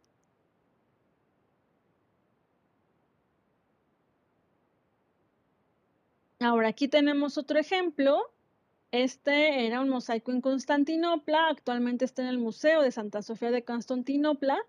Ahora 6.39 6.69
aquí 6.69 6.87
tenemos 6.87 7.37
otro 7.37 7.59
ejemplo. 7.59 8.19
Este 8.91 9.65
era 9.65 9.81
un 9.81 9.89
mosaico 9.89 10.31
en 10.31 10.41
Constantinopla, 10.41 11.47
actualmente 11.47 12.05
está 12.05 12.21
en 12.21 12.27
el 12.27 12.37
Museo 12.37 12.81
de 12.81 12.91
Santa 12.91 13.21
Sofía 13.21 13.49
de 13.49 13.63
Constantinopla 13.63 14.59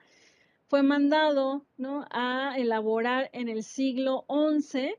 fue 0.66 0.82
mandado 0.82 1.66
a 2.10 2.54
elaborar 2.56 3.30
en 3.32 3.48
el 3.48 3.62
siglo 3.62 4.24
XI 4.28 4.94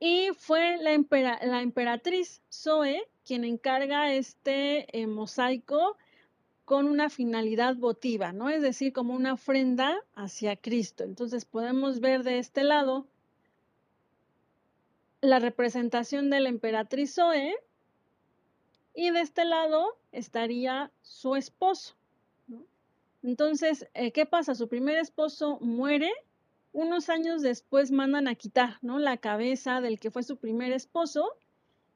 y 0.00 0.30
fue 0.36 0.76
la, 0.78 0.92
emperatriz 1.60 2.40
Zoe 2.52 3.02
quien 3.24 3.44
encarga 3.44 4.12
este 4.12 4.86
eh, 4.98 5.06
mosaico 5.06 5.96
con 6.64 6.86
una 6.86 7.08
finalidad 7.08 7.76
votiva, 7.76 8.32
¿no? 8.32 8.50
Es 8.50 8.62
decir, 8.62 8.92
como 8.92 9.14
una 9.14 9.32
ofrenda 9.32 9.96
hacia 10.14 10.56
Cristo. 10.56 11.04
Entonces 11.04 11.44
podemos 11.44 12.00
ver 12.00 12.22
de 12.22 12.38
este 12.38 12.62
lado 12.62 13.06
la 15.20 15.38
representación 15.38 16.30
de 16.30 16.40
la 16.40 16.48
emperatriz 16.48 17.14
Zoe 17.14 17.54
y 18.94 19.10
de 19.10 19.20
este 19.20 19.44
lado 19.44 19.96
estaría 20.12 20.90
su 21.02 21.36
esposo. 21.36 21.94
Entonces, 23.22 23.88
eh, 23.94 24.12
¿qué 24.12 24.26
pasa? 24.26 24.54
Su 24.54 24.68
primer 24.68 24.96
esposo 24.96 25.58
muere, 25.60 26.12
unos 26.78 27.08
años 27.08 27.42
después 27.42 27.90
mandan 27.90 28.28
a 28.28 28.36
quitar, 28.36 28.78
¿no? 28.82 29.00
La 29.00 29.16
cabeza 29.16 29.80
del 29.80 29.98
que 29.98 30.12
fue 30.12 30.22
su 30.22 30.36
primer 30.36 30.70
esposo, 30.70 31.36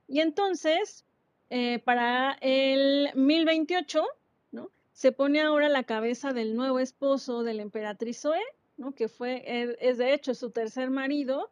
y 0.09 0.18
entonces, 0.18 1.05
eh, 1.51 1.79
para 1.85 2.33
el 2.40 3.11
1028, 3.14 4.05
¿no? 4.51 4.73
Se 4.92 5.12
pone 5.12 5.40
ahora 5.40 5.68
la 5.68 5.85
cabeza 5.85 6.33
del 6.33 6.57
nuevo 6.57 6.81
esposo 6.81 7.45
de 7.45 7.55
la 7.55 7.62
emperatriz 7.62 8.23
Zoe, 8.23 8.42
¿no? 8.77 8.92
Que 8.92 9.07
fue, 9.07 9.45
er, 9.47 9.79
es 9.81 9.99
de 9.99 10.14
hecho 10.14 10.35
su 10.35 10.51
tercer 10.51 10.90
marido, 10.90 11.49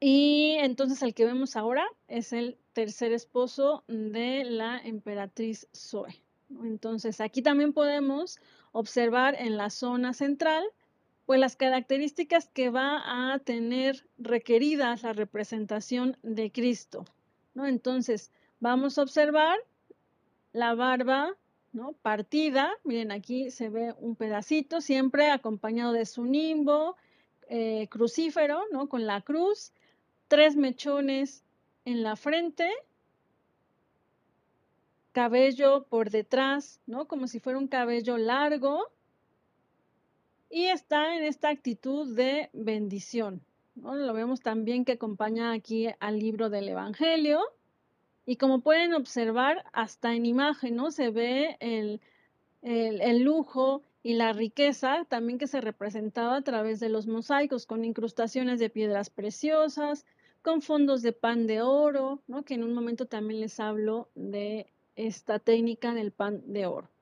y 0.00 0.56
entonces 0.60 1.02
el 1.02 1.12
que 1.12 1.26
vemos 1.26 1.56
ahora 1.56 1.86
es 2.08 2.32
el 2.32 2.56
tercer 2.72 3.12
esposo 3.12 3.84
de 3.86 4.44
la 4.44 4.78
emperatriz 4.78 5.68
Zoe. 5.76 6.22
Entonces, 6.62 7.20
aquí 7.20 7.42
también 7.42 7.74
podemos 7.74 8.38
observar 8.72 9.34
en 9.38 9.58
la 9.58 9.68
zona 9.68 10.14
central, 10.14 10.64
pues 11.26 11.40
las 11.40 11.56
características 11.56 12.48
que 12.48 12.70
va 12.70 13.32
a 13.32 13.38
tener 13.38 14.06
requeridas 14.18 15.02
la 15.02 15.12
representación 15.12 16.16
de 16.22 16.52
Cristo, 16.52 17.04
¿no? 17.54 17.66
Entonces, 17.66 18.30
vamos 18.60 18.98
a 18.98 19.02
observar 19.02 19.58
la 20.52 20.74
barba, 20.74 21.34
¿no? 21.72 21.92
Partida, 22.02 22.70
miren, 22.84 23.10
aquí 23.10 23.50
se 23.50 23.68
ve 23.68 23.94
un 23.98 24.16
pedacito, 24.16 24.80
siempre 24.80 25.30
acompañado 25.30 25.92
de 25.92 26.06
su 26.06 26.24
nimbo 26.24 26.96
eh, 27.48 27.88
crucífero, 27.90 28.62
¿no? 28.70 28.88
Con 28.88 29.06
la 29.06 29.20
cruz, 29.22 29.72
tres 30.28 30.56
mechones 30.56 31.42
en 31.84 32.02
la 32.02 32.16
frente, 32.16 32.70
cabello 35.12 35.86
por 35.88 36.10
detrás, 36.10 36.80
¿no? 36.86 37.06
Como 37.06 37.28
si 37.28 37.40
fuera 37.40 37.58
un 37.58 37.68
cabello 37.68 38.18
largo. 38.18 38.90
Y 40.56 40.66
está 40.66 41.16
en 41.16 41.24
esta 41.24 41.48
actitud 41.48 42.14
de 42.14 42.48
bendición. 42.52 43.40
¿no? 43.74 43.96
Lo 43.96 44.14
vemos 44.14 44.40
también 44.40 44.84
que 44.84 44.92
acompaña 44.92 45.50
aquí 45.50 45.88
al 45.98 46.20
libro 46.20 46.48
del 46.48 46.68
Evangelio. 46.68 47.40
Y 48.24 48.36
como 48.36 48.60
pueden 48.60 48.94
observar, 48.94 49.64
hasta 49.72 50.14
en 50.14 50.26
imagen, 50.26 50.76
¿no? 50.76 50.92
Se 50.92 51.10
ve 51.10 51.56
el, 51.58 52.00
el, 52.62 53.24
lujo 53.24 53.82
y 54.04 54.14
la 54.14 54.32
riqueza 54.32 55.04
también 55.08 55.40
que 55.40 55.48
se 55.48 55.60
representaba 55.60 56.36
a 56.36 56.42
través 56.42 56.78
de 56.78 56.88
los 56.88 57.08
mosaicos, 57.08 57.66
con 57.66 57.84
incrustaciones 57.84 58.60
de 58.60 58.70
piedras 58.70 59.10
preciosas, 59.10 60.06
con 60.40 60.62
fondos 60.62 61.02
de 61.02 61.10
pan 61.10 61.48
de 61.48 61.62
oro, 61.62 62.22
que 62.46 62.54
en 62.54 62.62
un 62.62 62.74
momento 62.74 63.06
también 63.06 63.40
les 63.40 63.58
hablo 63.58 64.08
de 64.14 64.68
esta 64.94 65.40
técnica 65.40 65.94
del 65.94 66.12
pan 66.12 66.44
de 66.46 66.66
oro. 66.66 66.93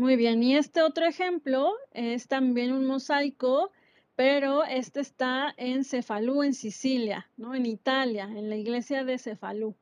Muy 0.00 0.16
bien, 0.16 0.42
y 0.42 0.56
este 0.56 0.80
otro 0.80 1.04
ejemplo 1.04 1.74
es 1.92 2.26
también 2.26 2.72
un 2.72 2.86
mosaico, 2.86 3.70
pero 4.16 4.64
este 4.64 5.00
está 5.00 5.52
en 5.58 5.84
Cefalú, 5.84 6.42
en 6.42 6.54
Sicilia, 6.54 7.28
¿no? 7.36 7.54
en 7.54 7.66
Italia, 7.66 8.24
en 8.24 8.48
la 8.48 8.56
iglesia 8.56 9.04
de 9.04 9.18
Cefalú. 9.18 9.74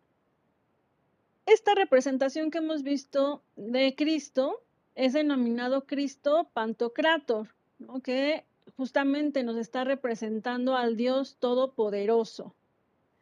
Esta 1.47 1.77
representación 1.77 2.51
que 2.51 2.59
hemos 2.59 2.83
visto 2.83 3.45
de 3.55 3.95
Cristo 3.95 4.61
es 4.97 5.13
denominado 5.13 5.87
Cristo 5.87 6.51
Pantocrator, 6.53 7.55
que 8.03 8.45
justamente 8.77 9.45
nos 9.45 9.57
está 9.57 9.85
representando 9.85 10.75
al 10.75 10.97
Dios 10.97 11.37
Todopoderoso. 11.39 12.57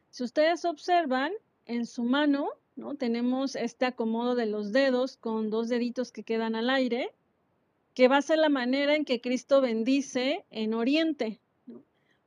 Si 0.09 0.24
ustedes 0.24 0.64
observan, 0.64 1.35
en 1.66 1.85
su 1.85 2.04
mano, 2.04 2.48
¿no? 2.77 2.95
Tenemos 2.95 3.57
este 3.57 3.87
acomodo 3.87 4.35
de 4.35 4.47
los 4.47 4.73
dedos 4.73 5.17
con 5.17 5.51
dos 5.51 5.69
deditos 5.69 6.12
que 6.12 6.23
quedan 6.23 6.55
al 6.55 6.71
aire, 6.71 7.11
que 7.95 8.09
va 8.09 8.19
a 8.19 8.23
ser 8.23 8.39
la 8.39 8.51
manera 8.51 8.95
en 8.95 9.05
que 9.05 9.21
Cristo 9.21 9.61
bendice 9.61 10.45
en 10.51 10.75
Oriente. 10.75 11.41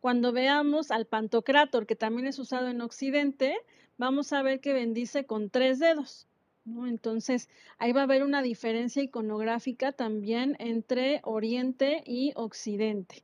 Cuando 0.01 0.31
veamos 0.31 0.91
al 0.91 1.05
Pantocrator, 1.05 1.85
que 1.85 1.95
también 1.95 2.27
es 2.27 2.39
usado 2.39 2.67
en 2.67 2.81
Occidente, 2.81 3.55
vamos 3.97 4.33
a 4.33 4.41
ver 4.41 4.59
que 4.59 4.73
bendice 4.73 5.25
con 5.25 5.49
tres 5.49 5.77
dedos. 5.79 6.27
Entonces, 6.65 7.49
ahí 7.77 7.91
va 7.91 8.01
a 8.01 8.03
haber 8.03 8.23
una 8.23 8.41
diferencia 8.41 9.01
iconográfica 9.01 9.91
también 9.91 10.55
entre 10.59 11.19
Oriente 11.23 12.03
y 12.05 12.31
Occidente. 12.35 13.23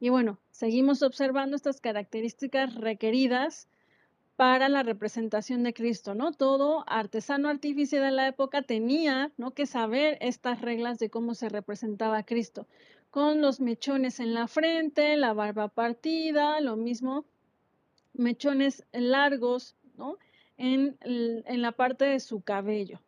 Y 0.00 0.08
bueno, 0.10 0.38
seguimos 0.50 1.02
observando 1.02 1.56
estas 1.56 1.80
características 1.80 2.74
requeridas 2.74 3.68
para 4.36 4.68
la 4.68 4.82
representación 4.82 5.62
de 5.62 5.74
Cristo, 5.74 6.14
¿no? 6.14 6.32
Todo 6.32 6.84
artesano 6.88 7.48
artífice 7.48 8.00
de 8.00 8.10
la 8.10 8.28
época 8.28 8.62
tenía, 8.62 9.32
¿no? 9.36 9.52
que 9.52 9.66
saber 9.66 10.18
estas 10.20 10.60
reglas 10.60 10.98
de 10.98 11.10
cómo 11.10 11.34
se 11.34 11.48
representaba 11.48 12.18
a 12.18 12.24
Cristo, 12.24 12.66
con 13.10 13.40
los 13.40 13.60
mechones 13.60 14.20
en 14.20 14.34
la 14.34 14.46
frente, 14.48 15.16
la 15.16 15.32
barba 15.34 15.68
partida, 15.68 16.60
lo 16.60 16.76
mismo 16.76 17.24
mechones 18.14 18.84
largos, 18.92 19.76
¿no? 19.96 20.18
En, 20.56 20.96
en 21.02 21.62
la 21.62 21.72
parte 21.72 22.04
de 22.06 22.20
su 22.20 22.42
cabello. 22.42 23.00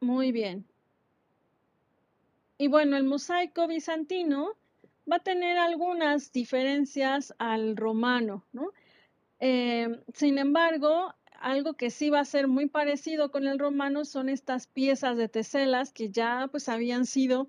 Muy 0.00 0.32
bien. 0.32 0.66
Y 2.58 2.68
bueno, 2.68 2.96
el 2.96 3.04
mosaico 3.04 3.66
bizantino 3.68 4.54
va 5.10 5.16
a 5.16 5.22
tener 5.22 5.58
algunas 5.58 6.32
diferencias 6.32 7.34
al 7.38 7.76
romano, 7.76 8.44
¿no? 8.52 8.72
Em, 9.38 10.00
sin 10.14 10.38
embargo, 10.38 11.14
algo 11.38 11.74
que 11.74 11.90
sí 11.90 12.10
va 12.10 12.20
a 12.20 12.24
ser 12.24 12.48
muy 12.48 12.66
parecido 12.66 13.30
con 13.30 13.46
el 13.46 13.58
romano 13.58 14.04
son 14.04 14.28
estas 14.28 14.66
piezas 14.66 15.16
de 15.16 15.28
teselas 15.28 15.92
que 15.92 16.10
ya 16.10 16.48
pues 16.50 16.68
habían 16.68 17.04
sido 17.06 17.48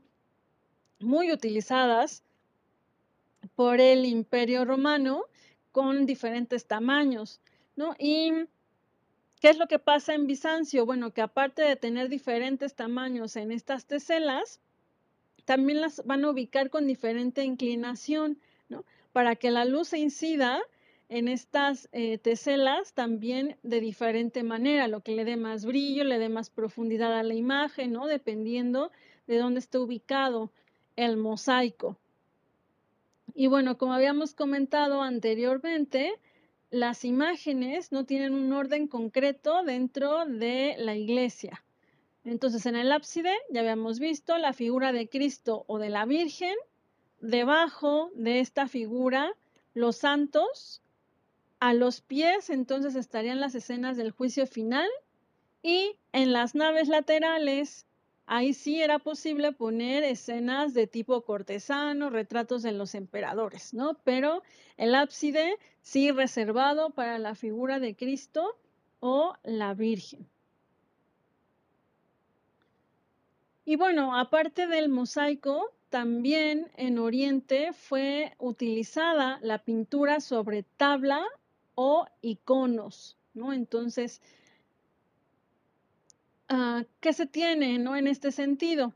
muy 1.00 1.32
utilizadas 1.32 2.24
por 3.56 3.80
el 3.80 4.06
imperio 4.06 4.65
romano 4.65 5.24
con 5.72 6.06
diferentes 6.06 6.65
tamaños, 6.65 7.39
¿no? 7.76 7.96
Y 7.98 8.32
¿qué 9.39 9.50
es 9.50 9.58
lo 9.58 9.67
que 9.67 9.80
pasa 9.80 10.13
en 10.15 10.28
Bizancio? 10.28 10.86
Bueno, 10.86 11.12
que 11.12 11.22
aparte 11.22 11.62
de 11.62 11.76
tener 11.76 12.10
diferentes 12.10 12.76
tamaños 12.76 13.36
en 13.36 13.52
estas 13.52 13.86
teselas, 13.86 14.60
también 15.47 15.79
las 15.79 16.05
van 16.05 16.25
a 16.25 16.29
ubicar 16.29 16.69
con 16.69 16.88
diferente 16.88 17.45
inclinación, 17.45 18.38
¿no? 18.67 18.83
Para 19.13 19.38
que 19.38 19.49
la 19.49 19.63
luz 19.63 19.88
se 19.88 19.97
incida 19.97 20.60
en 21.07 21.29
estas 21.29 21.88
eh, 21.93 22.17
teselas 22.17 22.91
también 22.91 23.55
de 23.63 23.79
diferente 23.79 24.43
manera, 24.43 24.89
lo 24.89 24.99
que 24.99 25.13
le 25.13 25.23
dé 25.23 25.38
más 25.38 25.63
brillo, 25.63 26.03
le 26.03 26.19
dé 26.19 26.27
más 26.27 26.49
profundidad 26.49 27.17
a 27.17 27.23
la 27.23 27.33
imagen, 27.33 27.93
¿no? 27.93 28.07
Dependiendo 28.07 28.91
de 29.25 29.38
dónde 29.38 29.62
esté 29.62 29.77
ubicado 29.77 30.51
el 30.97 31.15
mosaico. 31.15 31.97
Y 33.33 33.47
bueno, 33.47 33.77
como 33.77 33.93
habíamos 33.93 34.33
comentado 34.33 35.01
anteriormente, 35.01 36.12
las 36.71 37.05
imágenes 37.05 37.93
no 37.93 38.03
tienen 38.03 38.33
un 38.33 38.51
orden 38.51 38.89
concreto 38.89 39.63
dentro 39.63 40.25
de 40.25 40.75
la 40.77 40.97
iglesia. 40.97 41.63
Entonces, 42.28 42.66
en 42.66 42.76
el 42.76 42.92
ábside 42.92 43.34
ya 43.50 43.62
habíamos 43.62 44.00
visto 44.00 44.38
la 44.38 44.52
figura 44.52 44.92
de 44.92 45.08
Cristo 45.08 45.63
o 45.68 45.80
de 45.80 45.88
la 45.88 46.06
Virgen. 46.06 46.56
Debajo 47.22 48.12
de 48.16 48.42
esta 48.42 48.68
figura, 48.68 49.34
los 49.74 49.96
santos. 49.96 50.82
A 51.62 51.74
los 51.74 52.02
pies, 52.02 52.50
entonces, 52.50 52.98
estarían 52.98 53.40
las 53.40 53.56
escenas 53.56 53.96
del 53.96 54.12
juicio 54.12 54.46
final. 54.46 54.90
Y 55.63 55.96
en 56.12 56.34
las 56.34 56.54
naves 56.54 56.90
laterales, 56.90 57.86
ahí 58.26 58.54
sí 58.54 58.82
era 58.82 59.00
posible 59.00 59.54
poner 59.54 60.04
escenas 60.04 60.74
de 60.74 60.86
tipo 60.86 61.22
cortesano, 61.22 62.10
retratos 62.10 62.62
de 62.62 62.74
los 62.74 62.94
emperadores, 62.94 63.74
¿no? 63.74 64.00
Pero 64.04 64.44
el 64.76 64.96
ábside 64.96 65.58
sí 65.82 66.12
reservado 66.12 66.90
para 66.90 67.20
la 67.20 67.36
figura 67.36 67.80
de 67.80 67.96
Cristo 67.96 68.60
o 69.00 69.34
la 69.44 69.74
Virgen. 69.74 70.28
Y 73.67 73.75
bueno, 73.75 74.17
aparte 74.17 74.65
del 74.65 74.88
mosaico, 74.88 75.73
también 75.89 76.71
en 76.77 76.97
Oriente 76.99 77.73
fue 77.73 78.34
utilizada 78.38 79.39
la 79.41 79.58
pintura 79.58 80.21
sobre 80.21 80.63
tabla 80.63 81.21
o 81.75 82.08
iconos, 82.21 83.17
¿no? 83.34 83.51
Entonces, 83.51 84.21
ah, 86.47 86.86
¿qué 87.01 87.12
se 87.12 87.25
tiene, 87.25 87.77
¿no? 87.77 87.97
En 87.97 88.08
este 88.08 88.32
sentido, 88.32 88.93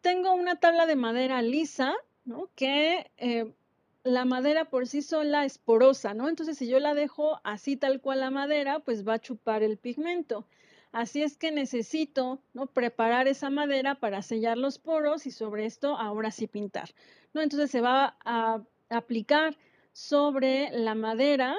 tengo 0.00 0.34
una 0.34 0.56
tabla 0.56 0.86
de 0.86 0.96
madera 0.96 1.40
lisa, 1.40 1.94
¿no? 2.24 2.50
Que 2.56 3.12
eh, 3.16 3.54
la 4.02 4.24
madera 4.24 4.64
por 4.64 4.88
sí 4.88 5.02
sola 5.02 5.44
es 5.44 5.58
porosa, 5.58 6.14
¿no? 6.14 6.28
Entonces, 6.28 6.58
si 6.58 6.66
yo 6.66 6.80
la 6.80 6.94
dejo 6.94 7.40
así 7.44 7.76
tal 7.76 8.00
cual 8.00 8.18
la 8.18 8.32
madera, 8.32 8.80
pues 8.80 9.06
va 9.06 9.14
a 9.14 9.20
chupar 9.20 9.62
el 9.62 9.76
pigmento. 9.76 10.48
Así 10.92 11.22
es 11.22 11.36
que 11.36 11.52
necesito 11.52 12.40
¿no? 12.52 12.66
preparar 12.66 13.28
esa 13.28 13.48
madera 13.48 13.94
para 13.94 14.22
sellar 14.22 14.58
los 14.58 14.78
poros 14.78 15.26
y 15.26 15.30
sobre 15.30 15.66
esto 15.66 15.96
ahora 15.96 16.30
sí 16.32 16.48
pintar. 16.48 16.90
¿no? 17.32 17.40
Entonces 17.40 17.70
se 17.70 17.80
va 17.80 18.16
a 18.24 18.60
aplicar 18.88 19.56
sobre 19.92 20.70
la 20.70 20.94
madera 20.94 21.56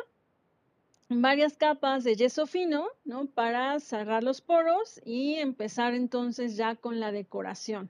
varias 1.07 1.57
capas 1.57 2.03
de 2.03 2.15
yeso 2.15 2.45
fino 2.45 2.87
¿no? 3.05 3.25
para 3.25 3.79
cerrar 3.79 4.23
los 4.23 4.41
poros 4.41 4.99
y 5.05 5.35
empezar 5.35 5.93
entonces 5.93 6.57
ya 6.57 6.75
con 6.75 6.99
la 6.99 7.11
decoración. 7.11 7.89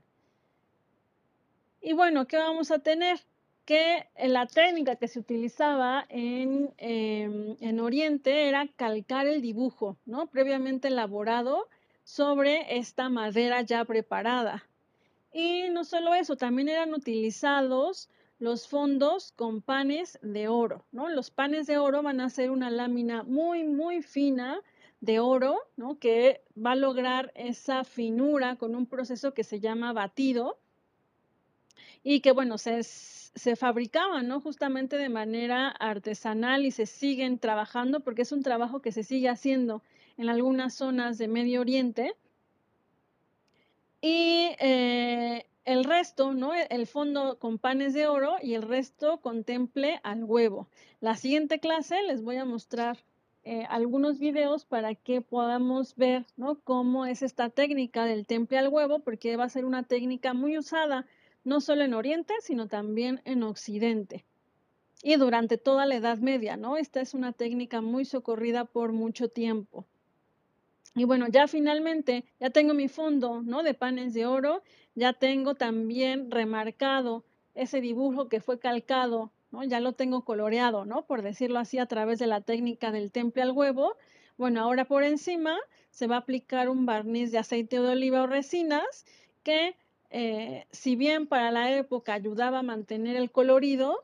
Y 1.82 1.94
bueno, 1.94 2.28
¿qué 2.28 2.38
vamos 2.38 2.70
a 2.70 2.80
tener? 2.80 3.20
Que 3.66 4.08
la 4.18 4.48
técnica 4.48 4.96
que 4.96 5.08
se 5.08 5.20
utilizaba 5.20 6.06
en, 6.10 6.74
em, 6.78 7.56
en, 7.60 7.80
Oriente 7.80 8.48
era 8.48 8.68
calcar 8.76 9.28
el 9.28 9.42
dibujo, 9.42 9.98
¿no? 10.06 10.28
Previamente 10.28 10.88
elaborado 10.88 11.68
sobre 12.04 12.78
esta 12.78 13.10
madera 13.10 13.62
ya 13.62 13.86
preparada. 13.86 14.64
Y 15.34 15.70
no 15.72 15.84
solo 15.84 16.14
eso, 16.14 16.36
también 16.36 16.70
eran 16.70 16.94
utilizados 16.94 18.10
los 18.40 18.68
fondos 18.68 19.32
con 19.34 19.62
panes 19.62 20.20
de 20.24 20.48
oro, 20.48 20.84
¿no? 20.92 21.10
Los 21.10 21.30
panes 21.30 21.68
de 21.68 21.78
oro 21.78 22.02
van 22.02 22.20
a 22.20 22.30
ser 22.30 22.50
una 22.50 22.72
lámina 22.72 23.24
muy, 23.24 23.64
muy 23.64 24.02
fina 24.02 24.60
de 25.00 25.20
oro, 25.20 25.60
¿no? 25.78 26.00
Que 26.00 26.42
va 26.58 26.72
a 26.72 26.76
lograr 26.76 27.32
esa 27.36 27.84
finura 27.84 28.56
con 28.56 28.76
un 28.76 28.88
proceso 28.88 29.34
que 29.34 29.44
se 29.44 29.60
llama 29.60 29.94
batido 29.94 30.58
y 32.04 32.22
que, 32.22 32.32
bueno, 32.32 32.58
se, 32.58 32.84
se 32.84 33.56
fabricaban, 33.56 34.28
¿no? 34.28 34.42
Justamente 34.42 34.98
de 34.98 35.10
manera 35.10 35.70
artesanal 35.70 36.66
y 36.66 36.72
se 36.72 36.86
siguen 36.86 37.40
trabajando 37.40 38.02
porque 38.02 38.24
es 38.24 38.32
un 38.32 38.44
trabajo 38.44 38.82
que 38.82 38.92
se 38.92 39.04
sigue 39.04 39.30
haciendo 39.30 39.82
en 40.18 40.30
algunas 40.30 40.74
zonas 40.74 41.18
de 41.18 41.28
Medio 41.28 41.62
Oriente. 41.62 42.14
Y 44.02 44.50
eh, 44.60 45.46
el 45.66 45.84
resto, 45.84 46.34
¿no? 46.34 46.54
El 46.54 46.88
fondo 46.88 47.38
con 47.40 47.60
panes 47.60 47.94
de 47.94 48.08
oro 48.08 48.36
y 48.42 48.56
el 48.56 48.64
resto 48.64 49.22
con 49.22 49.44
temple 49.44 50.00
al 50.04 50.24
huevo. 50.24 50.68
La 51.00 51.16
siguiente 51.16 51.60
clase 51.60 52.02
les 52.04 52.24
voy 52.24 52.38
a 52.38 52.46
mostrar 52.46 52.98
eh, 53.44 53.66
algunos 53.70 54.20
videos 54.20 54.66
para 54.66 54.96
que 54.96 55.22
podamos 55.22 55.96
ver, 55.96 56.26
¿no? 56.36 56.60
Cómo 56.60 57.06
es 57.06 57.22
esta 57.22 57.50
técnica 57.50 58.06
del 58.06 58.26
temple 58.26 58.58
al 58.58 58.70
huevo, 58.70 59.00
porque 59.00 59.38
va 59.38 59.46
a 59.46 59.50
ser 59.50 59.66
una 59.66 59.84
técnica 59.84 60.34
muy 60.34 60.58
usada 60.58 61.06
no 61.44 61.62
solo 61.62 61.84
en 61.84 61.94
Oriente, 61.94 62.34
sino 62.42 62.68
también 62.68 63.22
en 63.26 63.44
Occidente. 63.44 64.26
Y 65.04 65.16
durante 65.16 65.58
toda 65.58 65.86
la 65.86 65.96
Edad 65.96 66.20
Media, 66.20 66.58
¿no? 66.58 66.78
Esta 66.78 67.02
es 67.02 67.14
una 67.14 67.34
técnica 67.34 67.82
muy 67.82 68.06
socorrida 68.06 68.66
por 68.66 68.92
mucho 68.92 69.30
tiempo. 69.30 69.86
Y 70.94 71.06
bueno, 71.06 71.28
ya 71.28 71.48
finalmente, 71.48 72.26
ya 72.40 72.50
tengo 72.50 72.74
mi 72.74 72.88
fondo, 72.88 73.42
¿no? 73.42 73.64
De 73.64 73.74
panes 73.74 74.14
de 74.14 74.26
oro, 74.26 74.62
ya 74.94 75.14
tengo 75.14 75.56
también 75.56 76.30
remarcado 76.30 77.24
ese 77.56 77.82
dibujo 77.82 78.28
que 78.28 78.42
fue 78.42 78.60
calcado, 78.60 79.32
¿no? 79.52 79.64
Ya 79.64 79.80
lo 79.80 79.94
tengo 79.94 80.24
coloreado, 80.26 80.86
¿no? 80.86 81.06
Por 81.06 81.22
decirlo 81.22 81.60
así, 81.60 81.78
a 81.78 81.86
través 81.86 82.20
de 82.20 82.28
la 82.28 82.42
técnica 82.42 82.92
del 82.92 83.12
temple 83.12 83.44
al 83.44 83.52
huevo. 83.52 83.96
Bueno, 84.38 84.62
ahora 84.62 84.86
por 84.86 85.04
encima 85.04 85.58
se 85.92 86.08
va 86.08 86.16
a 86.16 86.20
aplicar 86.20 86.70
un 86.70 86.86
barniz 86.86 87.32
de 87.32 87.38
aceite 87.38 87.80
de 87.80 87.90
oliva 87.90 88.24
o 88.24 88.28
resinas 88.28 89.06
que 89.44 89.76
eh, 90.12 90.66
si 90.72 90.96
bien 90.96 91.26
para 91.26 91.52
la 91.52 91.72
época 91.76 92.14
ayudaba 92.14 92.60
a 92.60 92.64
mantener 92.64 93.16
el 93.16 93.32
colorido, 93.32 94.04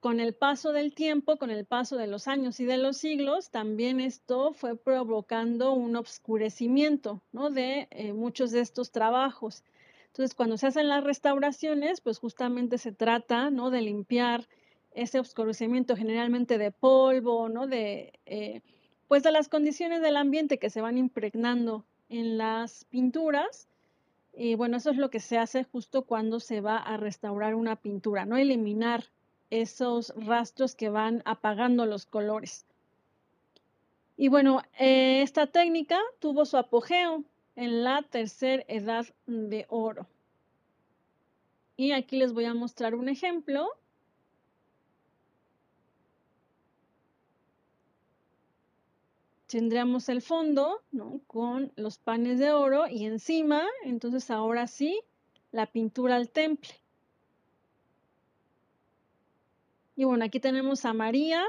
con 0.00 0.18
el 0.18 0.32
paso 0.34 0.72
del 0.72 0.94
tiempo, 0.94 1.36
con 1.36 1.50
el 1.50 1.66
paso 1.66 1.96
de 1.96 2.06
los 2.06 2.26
años 2.26 2.58
y 2.58 2.64
de 2.64 2.78
los 2.78 2.96
siglos, 2.96 3.50
también 3.50 4.00
esto 4.00 4.54
fue 4.54 4.74
provocando 4.76 5.72
un 5.72 5.94
obscurecimiento 5.94 7.20
¿no? 7.32 7.50
de 7.50 7.86
eh, 7.90 8.14
muchos 8.14 8.50
de 8.50 8.60
estos 8.60 8.90
trabajos. 8.90 9.62
Entonces, 10.06 10.34
cuando 10.34 10.56
se 10.56 10.66
hacen 10.66 10.88
las 10.88 11.04
restauraciones, 11.04 12.00
pues 12.00 12.18
justamente 12.18 12.78
se 12.78 12.92
trata 12.92 13.50
¿no? 13.50 13.70
de 13.70 13.82
limpiar 13.82 14.48
ese 14.92 15.20
obscurecimiento 15.20 15.94
generalmente 15.96 16.56
de 16.56 16.72
polvo, 16.72 17.50
¿no? 17.50 17.66
de, 17.66 18.18
eh, 18.24 18.62
pues 19.06 19.22
de 19.22 19.32
las 19.32 19.48
condiciones 19.48 20.00
del 20.00 20.16
ambiente 20.16 20.58
que 20.58 20.70
se 20.70 20.80
van 20.80 20.96
impregnando 20.96 21.84
en 22.08 22.38
las 22.38 22.84
pinturas 22.86 23.68
y 24.32 24.54
bueno, 24.54 24.76
eso 24.76 24.90
es 24.90 24.96
lo 24.96 25.10
que 25.10 25.20
se 25.20 25.38
hace 25.38 25.64
justo 25.64 26.02
cuando 26.02 26.40
se 26.40 26.60
va 26.60 26.76
a 26.76 26.96
restaurar 26.96 27.54
una 27.54 27.76
pintura, 27.76 28.24
no 28.24 28.36
eliminar 28.36 29.04
esos 29.50 30.14
rastros 30.16 30.74
que 30.74 30.88
van 30.88 31.22
apagando 31.24 31.86
los 31.86 32.06
colores. 32.06 32.64
Y 34.16 34.28
bueno, 34.28 34.62
eh, 34.78 35.22
esta 35.22 35.46
técnica 35.46 35.98
tuvo 36.18 36.44
su 36.44 36.56
apogeo 36.56 37.24
en 37.56 37.84
la 37.84 38.02
tercera 38.02 38.62
edad 38.68 39.06
de 39.26 39.66
oro. 39.68 40.06
Y 41.76 41.92
aquí 41.92 42.16
les 42.16 42.32
voy 42.32 42.44
a 42.44 42.54
mostrar 42.54 42.94
un 42.94 43.08
ejemplo. 43.08 43.68
Tendríamos 49.50 50.08
el 50.08 50.22
fondo. 50.22 50.80
Con 51.26 51.72
los 51.76 51.98
panes 51.98 52.38
de 52.38 52.52
oro 52.52 52.86
y 52.88 53.04
encima, 53.04 53.66
entonces 53.84 54.30
ahora 54.30 54.66
sí, 54.66 55.00
la 55.52 55.66
pintura 55.66 56.16
al 56.16 56.30
temple. 56.30 56.70
Y 59.96 60.04
bueno, 60.04 60.24
aquí 60.24 60.40
tenemos 60.40 60.84
a 60.84 60.94
María 60.94 61.44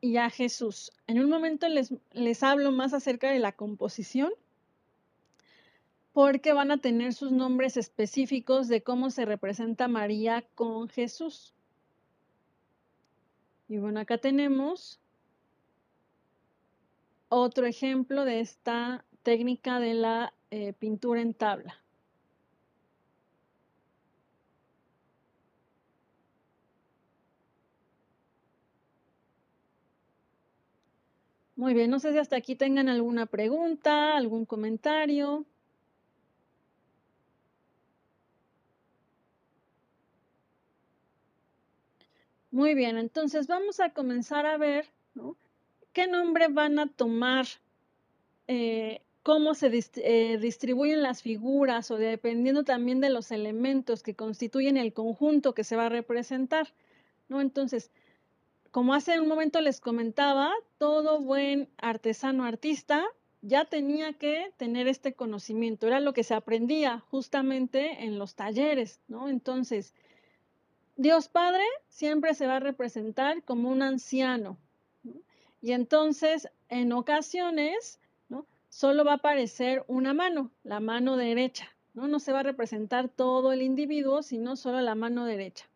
y 0.00 0.18
a 0.18 0.30
Jesús. 0.30 0.92
En 1.06 1.18
un 1.18 1.28
momento 1.28 1.68
les, 1.68 1.92
les 2.12 2.42
hablo 2.42 2.70
más 2.70 2.94
acerca 2.94 3.30
de 3.30 3.38
la 3.38 3.52
composición, 3.52 4.32
porque 6.12 6.52
van 6.52 6.70
a 6.70 6.78
tener 6.78 7.12
sus 7.14 7.32
nombres 7.32 7.76
específicos 7.76 8.68
de 8.68 8.82
cómo 8.82 9.10
se 9.10 9.24
representa 9.24 9.88
María 9.88 10.44
con 10.54 10.88
Jesús. 10.88 11.54
Y 13.68 13.78
bueno, 13.78 13.98
acá 13.98 14.18
tenemos 14.18 15.00
otro 17.34 17.66
ejemplo 17.66 18.24
de 18.24 18.40
esta 18.40 19.04
técnica 19.22 19.80
de 19.80 19.94
la 19.94 20.34
eh, 20.50 20.72
pintura 20.74 21.20
en 21.20 21.34
tabla. 21.34 21.74
Muy 31.56 31.74
bien, 31.74 31.90
no 31.90 31.98
sé 31.98 32.12
si 32.12 32.18
hasta 32.18 32.36
aquí 32.36 32.54
tengan 32.54 32.88
alguna 32.88 33.26
pregunta, 33.26 34.16
algún 34.16 34.46
comentario. 34.46 35.44
Muy 42.50 42.74
bien, 42.74 42.96
entonces 42.96 43.46
vamos 43.48 43.80
a 43.80 43.90
comenzar 43.92 44.46
a 44.46 44.56
ver 44.56 44.86
¿no? 45.14 45.36
Qué 45.94 46.06
nombre 46.08 46.48
van 46.48 46.78
a 46.78 46.88
tomar, 46.88 47.46
eh, 48.48 49.00
cómo 49.22 49.54
se 49.54 49.70
eh, 49.96 50.38
distribuyen 50.38 51.02
las 51.02 51.22
figuras 51.22 51.90
o 51.90 51.96
dependiendo 51.96 52.64
también 52.64 53.00
de 53.00 53.08
los 53.08 53.30
elementos 53.30 54.02
que 54.02 54.14
constituyen 54.14 54.76
el 54.76 54.92
conjunto 54.92 55.54
que 55.54 55.64
se 55.64 55.76
va 55.76 55.86
a 55.86 55.88
representar, 55.88 56.74
¿no? 57.28 57.40
Entonces, 57.40 57.90
como 58.70 58.92
hace 58.92 59.20
un 59.20 59.28
momento 59.28 59.60
les 59.62 59.80
comentaba, 59.80 60.52
todo 60.78 61.20
buen 61.20 61.68
artesano 61.78 62.44
artista 62.44 63.04
ya 63.40 63.64
tenía 63.64 64.14
que 64.14 64.52
tener 64.56 64.88
este 64.88 65.14
conocimiento, 65.14 65.86
era 65.86 66.00
lo 66.00 66.12
que 66.12 66.24
se 66.24 66.34
aprendía 66.34 67.00
justamente 67.10 68.04
en 68.04 68.18
los 68.18 68.34
talleres, 68.34 69.00
¿no? 69.06 69.28
Entonces, 69.28 69.94
Dios 70.96 71.28
Padre 71.28 71.62
siempre 71.88 72.34
se 72.34 72.46
va 72.46 72.56
a 72.56 72.60
representar 72.60 73.42
como 73.44 73.70
un 73.70 73.82
anciano, 73.82 74.58
y 75.64 75.72
entonces, 75.72 76.46
en 76.68 76.92
ocasiones. 76.92 77.98
Solo 78.68 79.04
va 79.04 79.12
a 79.12 79.14
aparecer 79.14 79.84
una 79.86 80.14
mano, 80.14 80.50
la 80.64 80.80
mano 80.80 81.16
derecha, 81.16 81.68
¿no? 81.94 82.08
No 82.08 82.18
se 82.18 82.32
va 82.32 82.40
a 82.40 82.42
representar 82.42 83.08
todo 83.08 83.52
el 83.52 83.62
individuo, 83.62 84.24
sino 84.24 84.56
solo 84.56 84.80
la 84.80 84.96
mano 84.96 85.24
derecha. 85.26 85.66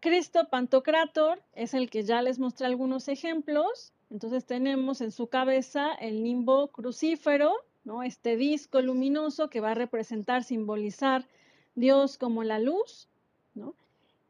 Cristo 0.00 0.48
Pantocrator 0.48 1.42
es 1.52 1.74
el 1.74 1.90
que 1.90 2.02
ya 2.02 2.22
les 2.22 2.38
mostré 2.38 2.66
algunos 2.66 3.08
ejemplos. 3.08 3.92
Entonces 4.10 4.46
tenemos 4.46 5.02
en 5.02 5.12
su 5.12 5.26
cabeza 5.26 5.92
el 5.92 6.22
nimbo 6.24 6.68
crucífero, 6.68 7.52
¿no? 7.84 8.02
Este 8.02 8.36
disco 8.36 8.80
luminoso 8.80 9.50
que 9.50 9.60
va 9.60 9.72
a 9.72 9.74
representar, 9.74 10.44
simbolizar 10.44 11.26
Dios 11.74 12.16
como 12.16 12.42
la 12.42 12.58
luz, 12.58 13.06
¿no? 13.54 13.74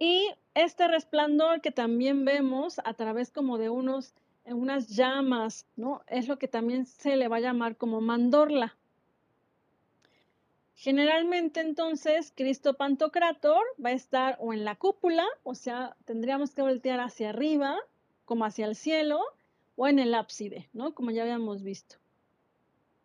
Y 0.01 0.29
este 0.55 0.88
resplandor 0.88 1.61
que 1.61 1.70
también 1.70 2.25
vemos 2.25 2.81
a 2.85 2.92
través 2.94 3.31
como 3.31 3.57
de 3.57 3.70
unos 3.70 4.14
unas 4.47 4.89
llamas, 4.89 5.67
¿no? 5.77 6.03
Es 6.07 6.29
lo 6.29 6.39
que 6.39 6.49
también 6.49 6.87
se 6.87 7.17
le 7.17 7.29
va 7.29 7.37
a 7.37 7.41
llamar 7.41 7.77
como 7.77 8.01
mandorla. 8.01 8.77
Generalmente 10.75 11.61
entonces 11.61 12.33
Cristo 12.37 12.75
Pantocrator 12.75 13.63
va 13.83 13.91
a 13.91 13.93
estar 13.93 14.37
o 14.41 14.53
en 14.53 14.65
la 14.65 14.77
cúpula, 14.77 15.25
o 15.43 15.55
sea, 15.55 15.97
tendríamos 16.05 16.55
que 16.55 16.63
voltear 16.63 17.01
hacia 17.01 17.31
arriba, 17.31 17.77
como 18.27 18.45
hacia 18.45 18.67
el 18.67 18.77
cielo, 18.77 19.21
o 19.77 19.89
en 19.89 19.99
el 19.99 20.15
ábside, 20.15 20.69
¿no? 20.73 20.95
Como 20.95 21.11
ya 21.11 21.23
habíamos 21.23 21.63
visto. 21.63 21.97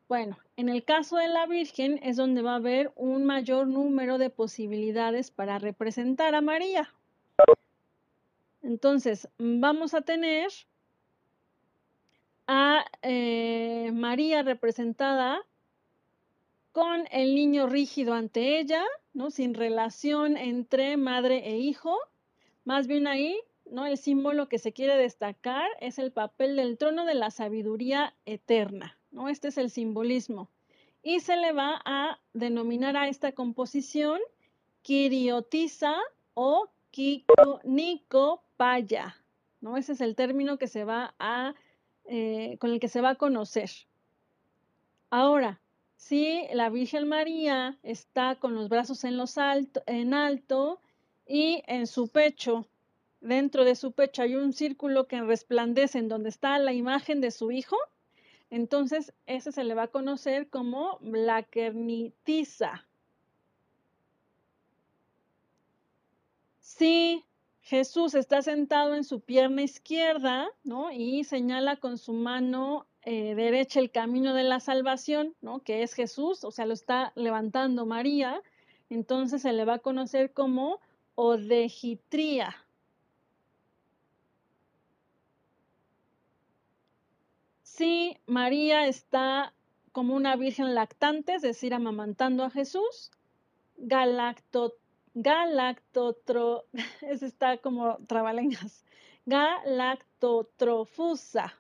Bueno, 0.10 0.38
en 0.58 0.68
el 0.68 0.84
caso 0.84 1.16
de 1.16 1.30
la 1.30 1.46
Virgen 1.46 2.00
es 2.04 2.18
donde 2.18 2.42
va 2.42 2.54
a 2.54 2.58
haber 2.58 2.92
un 2.96 3.24
mayor 3.24 3.68
número 3.68 4.18
de 4.18 4.30
posibilidades 4.30 5.32
para 5.32 5.58
representar 5.58 6.36
a 6.36 6.42
María. 6.42 6.94
Entonces, 8.62 9.30
vamos 9.38 9.94
a 9.94 10.02
tener 10.02 10.52
a 12.54 12.86
eh, 13.02 13.92
María 13.94 14.44
representada 14.44 15.42
con 16.74 17.08
el 17.12 17.34
niño 17.34 17.68
rígido 17.68 18.14
ante 18.14 18.60
ella, 18.60 18.84
¿no? 19.14 19.32
Sin 19.32 19.54
relación 19.54 20.36
entre 20.36 20.98
madre 20.98 21.48
e 21.48 21.60
hijo. 21.60 21.98
Más 22.66 22.88
bien 22.88 23.08
ahí, 23.08 23.40
¿no? 23.70 23.86
El 23.86 23.98
símbolo 23.98 24.50
que 24.50 24.60
se 24.60 24.74
quiere 24.74 24.98
destacar 24.98 25.66
es 25.80 25.98
el 25.98 26.12
papel 26.12 26.58
del 26.58 26.78
trono 26.78 27.06
de 27.06 27.14
la 27.14 27.32
sabiduría 27.32 28.14
eterna, 28.26 28.98
¿no? 29.12 29.30
Este 29.30 29.48
es 29.48 29.58
el 29.58 29.70
simbolismo. 29.70 30.50
Y 31.04 31.22
se 31.22 31.38
le 31.38 31.54
va 31.54 31.82
a 31.86 32.20
denominar 32.34 32.98
a 32.98 33.08
esta 33.08 33.32
composición 33.32 34.20
Kiriotiza 34.82 35.96
o 36.34 36.68
Nicopaya, 37.64 39.16
¿no? 39.62 39.78
Ese 39.78 39.94
es 39.94 40.02
el 40.02 40.18
término 40.18 40.58
que 40.58 40.68
se 40.68 40.84
va 40.84 41.16
a 41.18 41.56
eh, 42.14 42.58
con 42.60 42.72
el 42.72 42.82
que 42.82 42.90
se 42.90 43.00
va 43.00 43.12
a 43.12 43.16
conocer. 43.16 43.70
Ahora, 45.10 45.62
si 45.96 46.46
la 46.52 46.70
Virgen 46.70 47.08
María 47.08 47.80
está 47.84 48.36
con 48.36 48.54
los 48.54 48.68
brazos 48.68 49.06
en, 49.06 49.16
los 49.16 49.38
alto, 49.38 49.82
en 49.86 50.14
alto 50.14 50.82
y 51.26 51.64
en 51.68 51.88
su 51.88 52.10
pecho, 52.10 52.68
dentro 53.22 53.64
de 53.64 53.76
su 53.76 53.94
pecho 53.94 54.24
hay 54.24 54.36
un 54.36 54.52
círculo 54.52 55.08
que 55.08 55.22
resplandece 55.22 56.00
en 56.00 56.10
donde 56.10 56.28
está 56.28 56.60
la 56.60 56.74
imagen 56.74 57.22
de 57.22 57.32
su 57.32 57.50
hijo, 57.50 57.78
entonces 58.50 59.14
ese 59.26 59.54
se 59.54 59.64
le 59.64 59.74
va 59.74 59.84
a 59.84 59.88
conocer 59.88 60.50
como 60.50 61.00
la 61.02 61.44
kernitiza. 61.44 62.86
Si 66.60 67.24
Jesús 67.72 68.16
está 68.16 68.42
sentado 68.42 68.96
en 68.96 69.06
su 69.06 69.22
pierna 69.22 69.62
izquierda, 69.62 70.50
¿no? 70.66 70.92
Y 70.92 71.24
señala 71.24 71.78
con 71.78 71.98
su 71.98 72.12
mano 72.12 72.86
eh, 73.04 73.34
derecha 73.34 73.80
el 73.80 73.92
camino 73.92 74.34
de 74.34 74.44
la 74.44 74.60
salvación, 74.60 75.38
¿no? 75.40 75.62
Que 75.62 75.82
es 75.82 75.94
Jesús, 75.94 76.44
o 76.44 76.52
sea, 76.52 76.66
lo 76.66 76.74
está 76.74 77.14
levantando 77.16 77.86
María. 77.86 78.42
Entonces 78.90 79.44
se 79.44 79.54
le 79.54 79.64
va 79.64 79.76
a 79.76 79.80
conocer 79.80 80.34
como 80.34 80.82
odegitría. 81.16 82.58
Si 87.64 88.18
María 88.26 88.86
está 88.86 89.54
como 89.94 90.18
una 90.18 90.36
virgen 90.36 90.76
lactante, 90.76 91.36
es 91.36 91.42
decir, 91.42 91.74
amamantando 91.74 92.44
a 92.44 92.50
Jesús, 92.50 93.12
galacto 93.78 94.76
galactotro, 95.14 96.66
está 97.02 97.58
como 97.58 97.98
trabalengas, 98.08 98.86
galactotrofusa. 99.26 101.54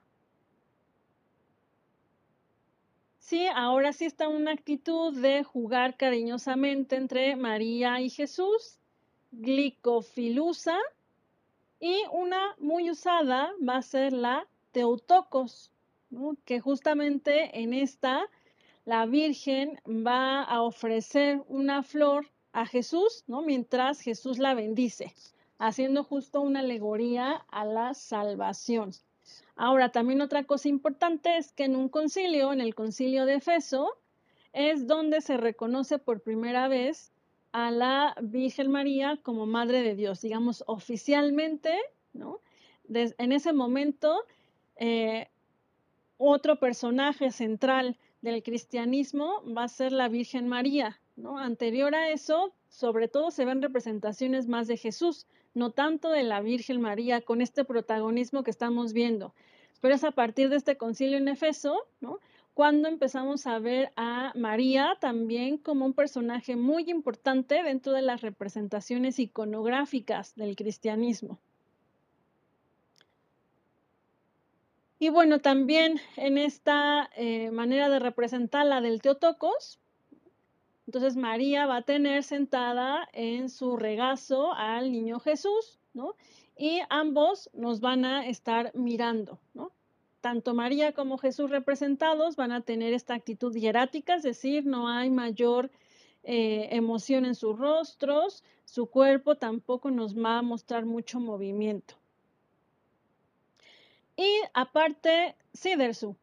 Sí, 3.19 3.45
ahora 3.47 3.91
sí 3.93 4.05
está 4.05 4.27
una 4.27 4.51
actitud 4.51 5.15
de 5.17 5.43
jugar 5.43 5.95
cariñosamente 5.95 6.97
entre 6.97 7.35
María 7.35 8.01
y 8.01 8.09
Jesús, 8.09 8.79
glicofilusa, 9.31 10.77
y 11.79 12.01
una 12.11 12.55
muy 12.59 12.89
usada 12.91 13.51
va 13.67 13.77
a 13.77 13.81
ser 13.81 14.13
la 14.13 14.47
teutocos, 14.71 15.71
que 16.45 16.59
justamente 16.59 17.61
en 17.61 17.73
esta 17.73 18.27
la 18.85 19.05
Virgen 19.05 19.79
va 19.87 20.43
a 20.43 20.61
ofrecer 20.61 21.41
una 21.47 21.83
flor 21.83 22.30
a 22.53 22.65
Jesús, 22.65 23.23
¿no? 23.27 23.41
Mientras 23.41 24.01
Jesús 24.01 24.39
la 24.39 24.53
bendice, 24.53 25.13
haciendo 25.57 26.03
justo 26.03 26.41
una 26.41 26.59
alegoría 26.59 27.45
a 27.49 27.65
la 27.65 27.93
salvación. 27.93 28.91
Ahora, 29.55 29.91
también 29.91 30.21
otra 30.21 30.43
cosa 30.43 30.69
importante 30.69 31.37
es 31.37 31.51
que 31.51 31.65
en 31.65 31.75
un 31.75 31.89
concilio, 31.89 32.51
en 32.53 32.61
el 32.61 32.75
concilio 32.75 33.25
de 33.25 33.35
Efeso, 33.35 33.97
es 34.53 34.87
donde 34.87 35.21
se 35.21 35.37
reconoce 35.37 35.99
por 35.99 36.21
primera 36.21 36.67
vez 36.67 37.11
a 37.51 37.71
la 37.71 38.15
Virgen 38.21 38.71
María 38.71 39.19
como 39.21 39.45
Madre 39.45 39.83
de 39.83 39.95
Dios, 39.95 40.21
digamos 40.21 40.63
oficialmente, 40.67 41.77
¿no? 42.13 42.39
en 42.93 43.31
ese 43.31 43.53
momento, 43.53 44.23
eh, 44.75 45.29
otro 46.17 46.59
personaje 46.59 47.31
central 47.31 47.97
del 48.21 48.43
cristianismo 48.43 49.43
va 49.45 49.63
a 49.63 49.69
ser 49.69 49.91
la 49.91 50.07
Virgen 50.07 50.47
María, 50.47 51.00
Anterior 51.37 51.93
a 51.95 52.09
eso, 52.09 52.53
sobre 52.69 53.07
todo 53.07 53.31
se 53.31 53.45
ven 53.45 53.61
representaciones 53.61 54.47
más 54.47 54.67
de 54.67 54.77
Jesús, 54.77 55.27
no 55.53 55.71
tanto 55.71 56.09
de 56.09 56.23
la 56.23 56.41
Virgen 56.41 56.81
María 56.81 57.21
con 57.21 57.41
este 57.41 57.65
protagonismo 57.65 58.43
que 58.43 58.51
estamos 58.51 58.93
viendo. 58.93 59.33
Pero 59.81 59.95
es 59.95 60.03
a 60.03 60.11
partir 60.11 60.49
de 60.49 60.57
este 60.57 60.77
concilio 60.77 61.17
en 61.17 61.27
Efeso, 61.27 61.87
¿no? 61.99 62.19
Cuando 62.53 62.89
empezamos 62.89 63.47
a 63.47 63.59
ver 63.59 63.91
a 63.95 64.33
María 64.35 64.97
también 64.99 65.57
como 65.57 65.85
un 65.85 65.93
personaje 65.93 66.55
muy 66.55 66.89
importante 66.89 67.63
dentro 67.63 67.93
de 67.93 68.01
las 68.01 68.21
representaciones 68.21 69.19
iconográficas 69.19 70.35
del 70.35 70.55
cristianismo. 70.55 71.39
Y 74.99 75.09
bueno, 75.09 75.39
también 75.39 75.99
en 76.15 76.37
esta 76.37 77.09
eh, 77.15 77.49
manera 77.49 77.89
de 77.89 77.97
representar 77.97 78.67
la 78.67 78.81
del 78.81 79.01
Teotocos, 79.01 79.80
entonces 80.87 81.15
María 81.15 81.65
va 81.65 81.77
a 81.77 81.81
tener 81.83 82.23
sentada 82.23 83.07
en 83.13 83.49
su 83.49 83.77
regazo 83.77 84.53
al 84.53 84.91
niño 84.91 85.19
Jesús, 85.19 85.79
¿no? 85.93 86.15
Y 86.57 86.81
ambos 86.89 87.49
nos 87.53 87.79
van 87.79 88.05
a 88.05 88.27
estar 88.27 88.71
mirando, 88.75 89.39
¿no? 89.53 89.71
Tanto 90.21 90.53
María 90.53 90.93
como 90.93 91.17
Jesús 91.17 91.49
representados 91.49 92.35
van 92.35 92.51
a 92.51 92.61
tener 92.61 92.93
esta 92.93 93.13
actitud 93.13 93.55
hierática, 93.55 94.15
es 94.15 94.23
decir, 94.23 94.65
no 94.65 94.87
hay 94.87 95.09
mayor 95.09 95.71
eh, 96.23 96.67
emoción 96.71 97.25
en 97.25 97.35
sus 97.35 97.57
rostros, 97.57 98.43
su 98.65 98.85
cuerpo 98.85 99.35
tampoco 99.35 99.89
nos 99.89 100.15
va 100.15 100.37
a 100.37 100.41
mostrar 100.43 100.85
mucho 100.85 101.19
movimiento. 101.19 101.95
Y 104.15 104.41
aparte, 104.53 105.35
sí, 105.53 105.75
Dersu. 105.75 106.15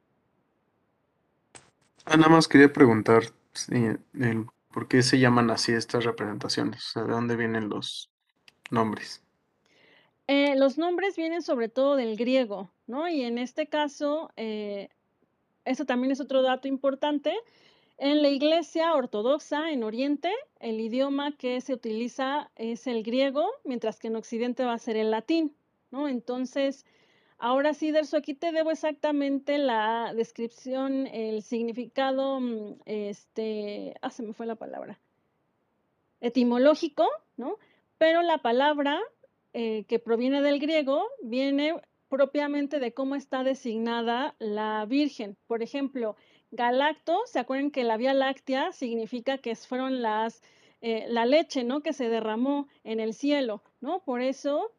Ah, 2.04 2.16
nada 2.16 2.28
más 2.28 2.46
quería 2.46 2.72
preguntar 2.72 3.24
por 4.72 4.88
qué 4.88 5.02
se 5.02 5.18
llaman 5.18 5.50
así 5.50 5.72
estas 5.72 6.04
representaciones, 6.04 6.92
de 6.94 7.02
dónde 7.02 7.36
vienen 7.36 7.68
los 7.68 8.10
nombres. 8.70 9.22
Eh, 10.26 10.56
los 10.56 10.76
nombres 10.76 11.16
vienen 11.16 11.42
sobre 11.42 11.68
todo 11.68 11.96
del 11.96 12.16
griego, 12.16 12.70
¿no? 12.86 13.08
Y 13.08 13.22
en 13.22 13.38
este 13.38 13.66
caso, 13.66 14.30
eh, 14.36 14.90
eso 15.64 15.86
también 15.86 16.12
es 16.12 16.20
otro 16.20 16.42
dato 16.42 16.68
importante. 16.68 17.34
En 17.96 18.22
la 18.22 18.28
iglesia 18.28 18.94
ortodoxa 18.94 19.70
en 19.70 19.82
Oriente, 19.82 20.30
el 20.60 20.80
idioma 20.80 21.32
que 21.32 21.60
se 21.60 21.72
utiliza 21.72 22.50
es 22.56 22.86
el 22.86 23.02
griego, 23.02 23.48
mientras 23.64 23.98
que 23.98 24.08
en 24.08 24.16
Occidente 24.16 24.64
va 24.64 24.74
a 24.74 24.78
ser 24.78 24.96
el 24.96 25.10
latín, 25.10 25.56
¿no? 25.90 26.08
Entonces, 26.08 26.84
Ahora 27.40 27.72
sí, 27.72 27.92
Derso, 27.92 28.16
aquí 28.16 28.34
te 28.34 28.50
debo 28.50 28.72
exactamente 28.72 29.58
la 29.58 30.12
descripción, 30.14 31.06
el 31.06 31.42
significado, 31.42 32.40
mm, 32.40 32.80
este, 32.84 33.94
ah, 34.02 34.10
se 34.10 34.24
me 34.24 34.32
fue 34.32 34.44
la 34.44 34.56
palabra, 34.56 34.98
etimológico, 36.20 37.08
¿no? 37.36 37.56
Pero 37.96 38.22
la 38.22 38.38
palabra 38.38 39.00
eh, 39.52 39.84
que 39.88 40.00
proviene 40.00 40.42
del 40.42 40.58
griego 40.58 41.04
viene 41.22 41.74
propiamente 42.08 42.80
de 42.80 42.92
cómo 42.92 43.14
está 43.14 43.44
designada 43.44 44.34
la 44.40 44.84
Virgen. 44.86 45.36
Por 45.46 45.62
ejemplo, 45.62 46.16
galacto, 46.50 47.20
¿se 47.26 47.38
acuerdan 47.38 47.70
que 47.70 47.84
la 47.84 47.96
Vía 47.96 48.14
Láctea 48.14 48.72
significa 48.72 49.38
que 49.38 49.54
fueron 49.54 50.02
las, 50.02 50.42
eh, 50.80 51.06
la 51.08 51.24
leche, 51.24 51.62
¿no? 51.62 51.82
Que 51.82 51.92
se 51.92 52.08
derramó 52.08 52.66
en 52.82 52.98
el 52.98 53.14
cielo, 53.14 53.62
¿no? 53.80 54.00
Por 54.00 54.22
eso 54.22 54.72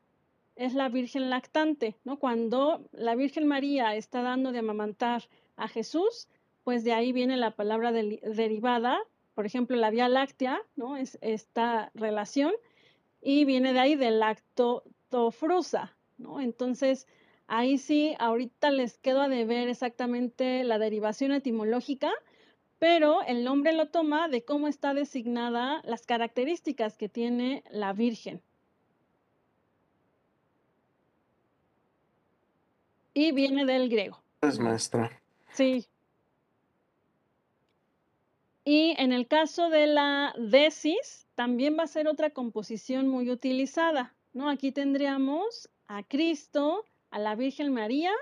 es 0.59 0.73
la 0.73 0.89
Virgen 0.89 1.29
lactante, 1.29 1.95
¿no? 2.03 2.19
Cuando 2.19 2.85
la 2.91 3.15
Virgen 3.15 3.47
María 3.47 3.95
está 3.95 4.21
dando 4.21 4.51
de 4.51 4.59
amamantar 4.59 5.23
a 5.55 5.69
Jesús, 5.69 6.27
pues 6.65 6.83
de 6.83 6.91
ahí 6.91 7.13
viene 7.13 7.37
la 7.37 7.51
palabra 7.51 7.93
derivada, 7.93 8.99
por 9.35 9.45
ejemplo, 9.45 9.77
la 9.77 9.89
Vía 9.89 10.09
Láctea, 10.09 10.61
¿no? 10.75 10.97
Es 10.97 11.17
esta 11.21 11.91
relación, 11.93 12.51
y 13.21 13.45
viene 13.45 13.71
de 13.71 13.79
ahí 13.79 13.95
del 13.95 14.19
lactofrusa, 14.19 15.95
¿no? 16.17 16.41
Entonces, 16.41 17.07
ahí 17.47 17.77
sí, 17.77 18.15
ahorita 18.19 18.69
les 18.71 18.97
quedo 18.97 19.21
a 19.21 19.29
deber 19.29 19.69
exactamente 19.69 20.65
la 20.65 20.77
derivación 20.77 21.31
etimológica, 21.31 22.11
pero 22.79 23.21
el 23.23 23.45
nombre 23.45 23.71
lo 23.71 23.87
toma 23.87 24.27
de 24.27 24.43
cómo 24.43 24.67
está 24.67 24.93
designada 24.93 25.81
las 25.85 26.05
características 26.05 26.97
que 26.97 27.07
tiene 27.07 27.63
la 27.71 27.93
Virgen. 27.93 28.41
Y 33.19 33.33
viene 33.33 33.65
del 33.65 33.89
griego. 33.89 34.17
Es 34.39 34.59
maestra. 34.59 35.11
Sí. 35.51 35.85
Y 38.63 38.95
en 38.97 39.11
el 39.11 39.27
caso 39.27 39.69
de 39.69 39.87
la 39.87 40.33
desis, 40.37 41.27
también 41.35 41.77
va 41.77 41.83
a 41.83 41.87
ser 41.87 42.07
otra 42.07 42.29
composición 42.29 43.09
muy 43.09 43.29
utilizada, 43.29 44.15
¿no? 44.31 44.49
Aquí 44.49 44.71
tendríamos 44.71 45.69
a 45.89 46.03
Cristo, 46.03 46.85
a 47.11 47.19
la 47.19 47.35
Virgen 47.35 47.73
María 47.73 48.13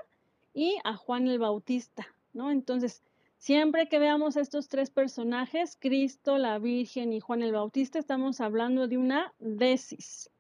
y 0.56 0.78
a 0.84 0.96
Juan 0.96 1.28
el 1.28 1.38
Bautista, 1.38 2.08
¿no? 2.34 2.50
Entonces, 2.50 3.04
siempre 3.38 3.90
que 3.90 4.00
veamos 4.00 4.36
estos 4.36 4.68
tres 4.68 4.90
personajes, 4.90 5.78
Cristo, 5.80 6.40
la 6.40 6.58
Virgen 6.58 7.14
y 7.14 7.20
Juan 7.20 7.44
el 7.44 7.52
Bautista, 7.52 8.00
estamos 8.00 8.42
hablando 8.42 8.88
de 8.88 8.98
una 8.98 9.32
desis. 9.38 10.32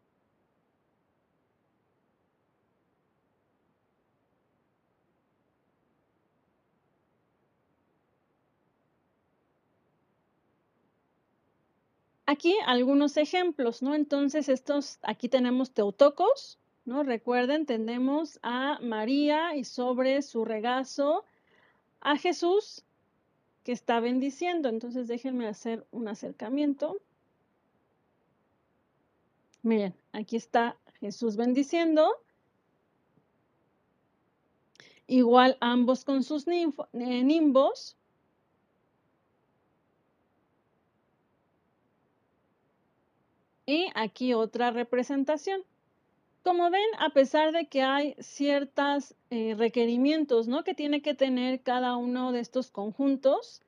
Aquí 12.30 12.58
algunos 12.66 13.16
ejemplos, 13.16 13.82
¿no? 13.82 13.96
Entonces, 13.96 14.50
estos, 14.50 15.00
aquí 15.02 15.30
tenemos 15.30 15.72
Teotocos, 15.72 16.60
¿no? 16.84 17.04
Recuerden, 17.04 17.66
tenemos 17.66 18.38
a 18.44 18.80
María 18.82 19.56
y 19.56 19.64
sobre 19.64 20.22
su 20.22 20.44
regazo 20.44 21.24
a 22.02 22.18
Jesús 22.18 22.84
que 23.64 23.72
está 23.72 24.02
bendiciendo. 24.02 24.68
Entonces, 24.68 25.08
déjenme 25.08 25.48
hacer 25.48 25.88
un 25.92 26.10
acercamiento. 26.10 26.98
Miren, 29.62 29.96
aquí 30.12 30.36
está 30.36 30.78
Jesús 31.00 31.38
bendiciendo. 31.38 32.12
Igual 35.08 35.56
ambos 35.62 36.04
con 36.04 36.24
sus 36.24 36.46
eh, 36.50 36.68
nimbos, 36.92 37.96
Y 43.68 43.90
aquí 43.96 44.34
otra 44.34 44.72
representación. 44.72 45.62
Como 46.42 46.72
ven, 46.72 46.88
a 47.00 47.10
pesar 47.10 47.52
de 47.52 47.68
que 47.68 47.82
hay 47.82 48.16
ciertos 48.20 49.14
eh, 49.30 49.54
requerimientos 49.58 50.48
¿no? 50.48 50.64
que 50.64 50.74
tiene 50.74 51.02
que 51.02 51.14
tener 51.14 51.62
cada 51.62 51.98
uno 51.98 52.32
de 52.32 52.40
estos 52.40 52.72
conjuntos, 52.72 53.62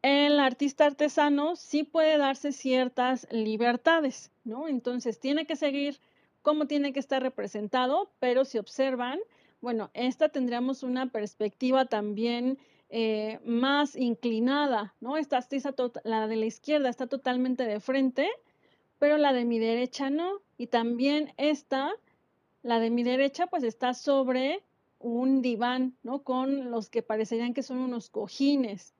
el 0.00 0.40
artista 0.40 0.86
artesano 0.86 1.54
sí 1.56 1.84
puede 1.84 2.16
darse 2.16 2.52
ciertas 2.52 3.28
libertades, 3.30 4.32
¿no? 4.44 4.66
Entonces 4.66 5.20
tiene 5.20 5.46
que 5.46 5.54
seguir 5.54 6.00
cómo 6.40 6.66
tiene 6.66 6.92
que 6.92 6.98
estar 6.98 7.22
representado, 7.22 8.10
pero 8.18 8.44
si 8.44 8.58
observan, 8.58 9.20
bueno, 9.60 9.90
esta 9.94 10.30
tendríamos 10.30 10.82
una 10.82 11.06
perspectiva 11.06 11.84
también 11.84 12.58
eh, 12.90 13.38
más 13.44 13.94
inclinada, 13.94 14.94
¿no? 15.00 15.18
Esta, 15.18 15.46
la 16.02 16.26
de 16.26 16.36
la 16.36 16.46
izquierda 16.46 16.88
está 16.88 17.06
totalmente 17.06 17.64
de 17.64 17.78
frente, 17.78 18.28
pero 19.02 19.18
la 19.18 19.32
de 19.32 19.44
mi 19.44 19.58
derecha 19.58 20.10
no. 20.10 20.38
Y 20.56 20.68
también 20.68 21.32
esta, 21.36 21.90
la 22.62 22.78
de 22.78 22.88
mi 22.88 23.02
derecha, 23.02 23.48
pues 23.48 23.64
está 23.64 23.94
sobre 23.94 24.62
un 25.00 25.42
diván, 25.42 25.96
¿no? 26.04 26.22
Con 26.22 26.70
los 26.70 26.88
que 26.88 27.02
parecerían 27.02 27.52
que 27.52 27.64
son 27.64 27.78
unos 27.78 28.10
cojines. 28.10 28.94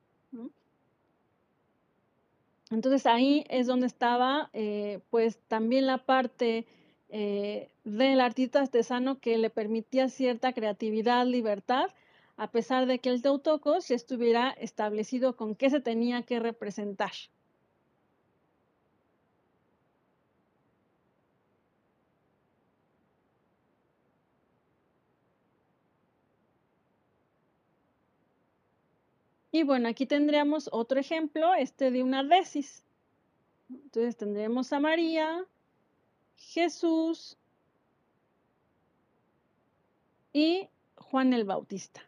Entonces 2.72 3.06
ahí 3.06 3.44
es 3.48 3.68
donde 3.68 3.86
estaba, 3.86 4.50
eh, 4.54 4.98
pues 5.10 5.38
también 5.46 5.86
la 5.86 5.98
parte 5.98 6.66
eh, 7.08 7.70
del 7.84 8.20
artista 8.20 8.58
artesano 8.58 9.20
que 9.20 9.38
le 9.38 9.50
permitía 9.50 10.08
cierta 10.08 10.52
creatividad, 10.52 11.26
libertad, 11.26 11.90
a 12.36 12.50
pesar 12.50 12.86
de 12.86 12.98
que 12.98 13.10
el 13.10 13.22
Teutocos 13.22 13.86
ya 13.86 13.94
estuviera 13.94 14.50
establecido 14.50 15.36
con 15.36 15.54
qué 15.54 15.70
se 15.70 15.78
tenía 15.78 16.24
que 16.24 16.40
representar. 16.40 17.12
Y 29.52 29.64
bueno, 29.64 29.88
aquí 29.88 30.06
tendríamos 30.06 30.70
otro 30.72 30.98
ejemplo, 30.98 31.54
este 31.54 31.90
de 31.90 32.02
una 32.02 32.24
desis. 32.24 32.82
Entonces 33.68 34.16
tendremos 34.16 34.72
a 34.72 34.80
María, 34.80 35.44
Jesús 36.36 37.36
y 40.32 40.68
Juan 40.96 41.34
el 41.34 41.44
Bautista. 41.44 42.02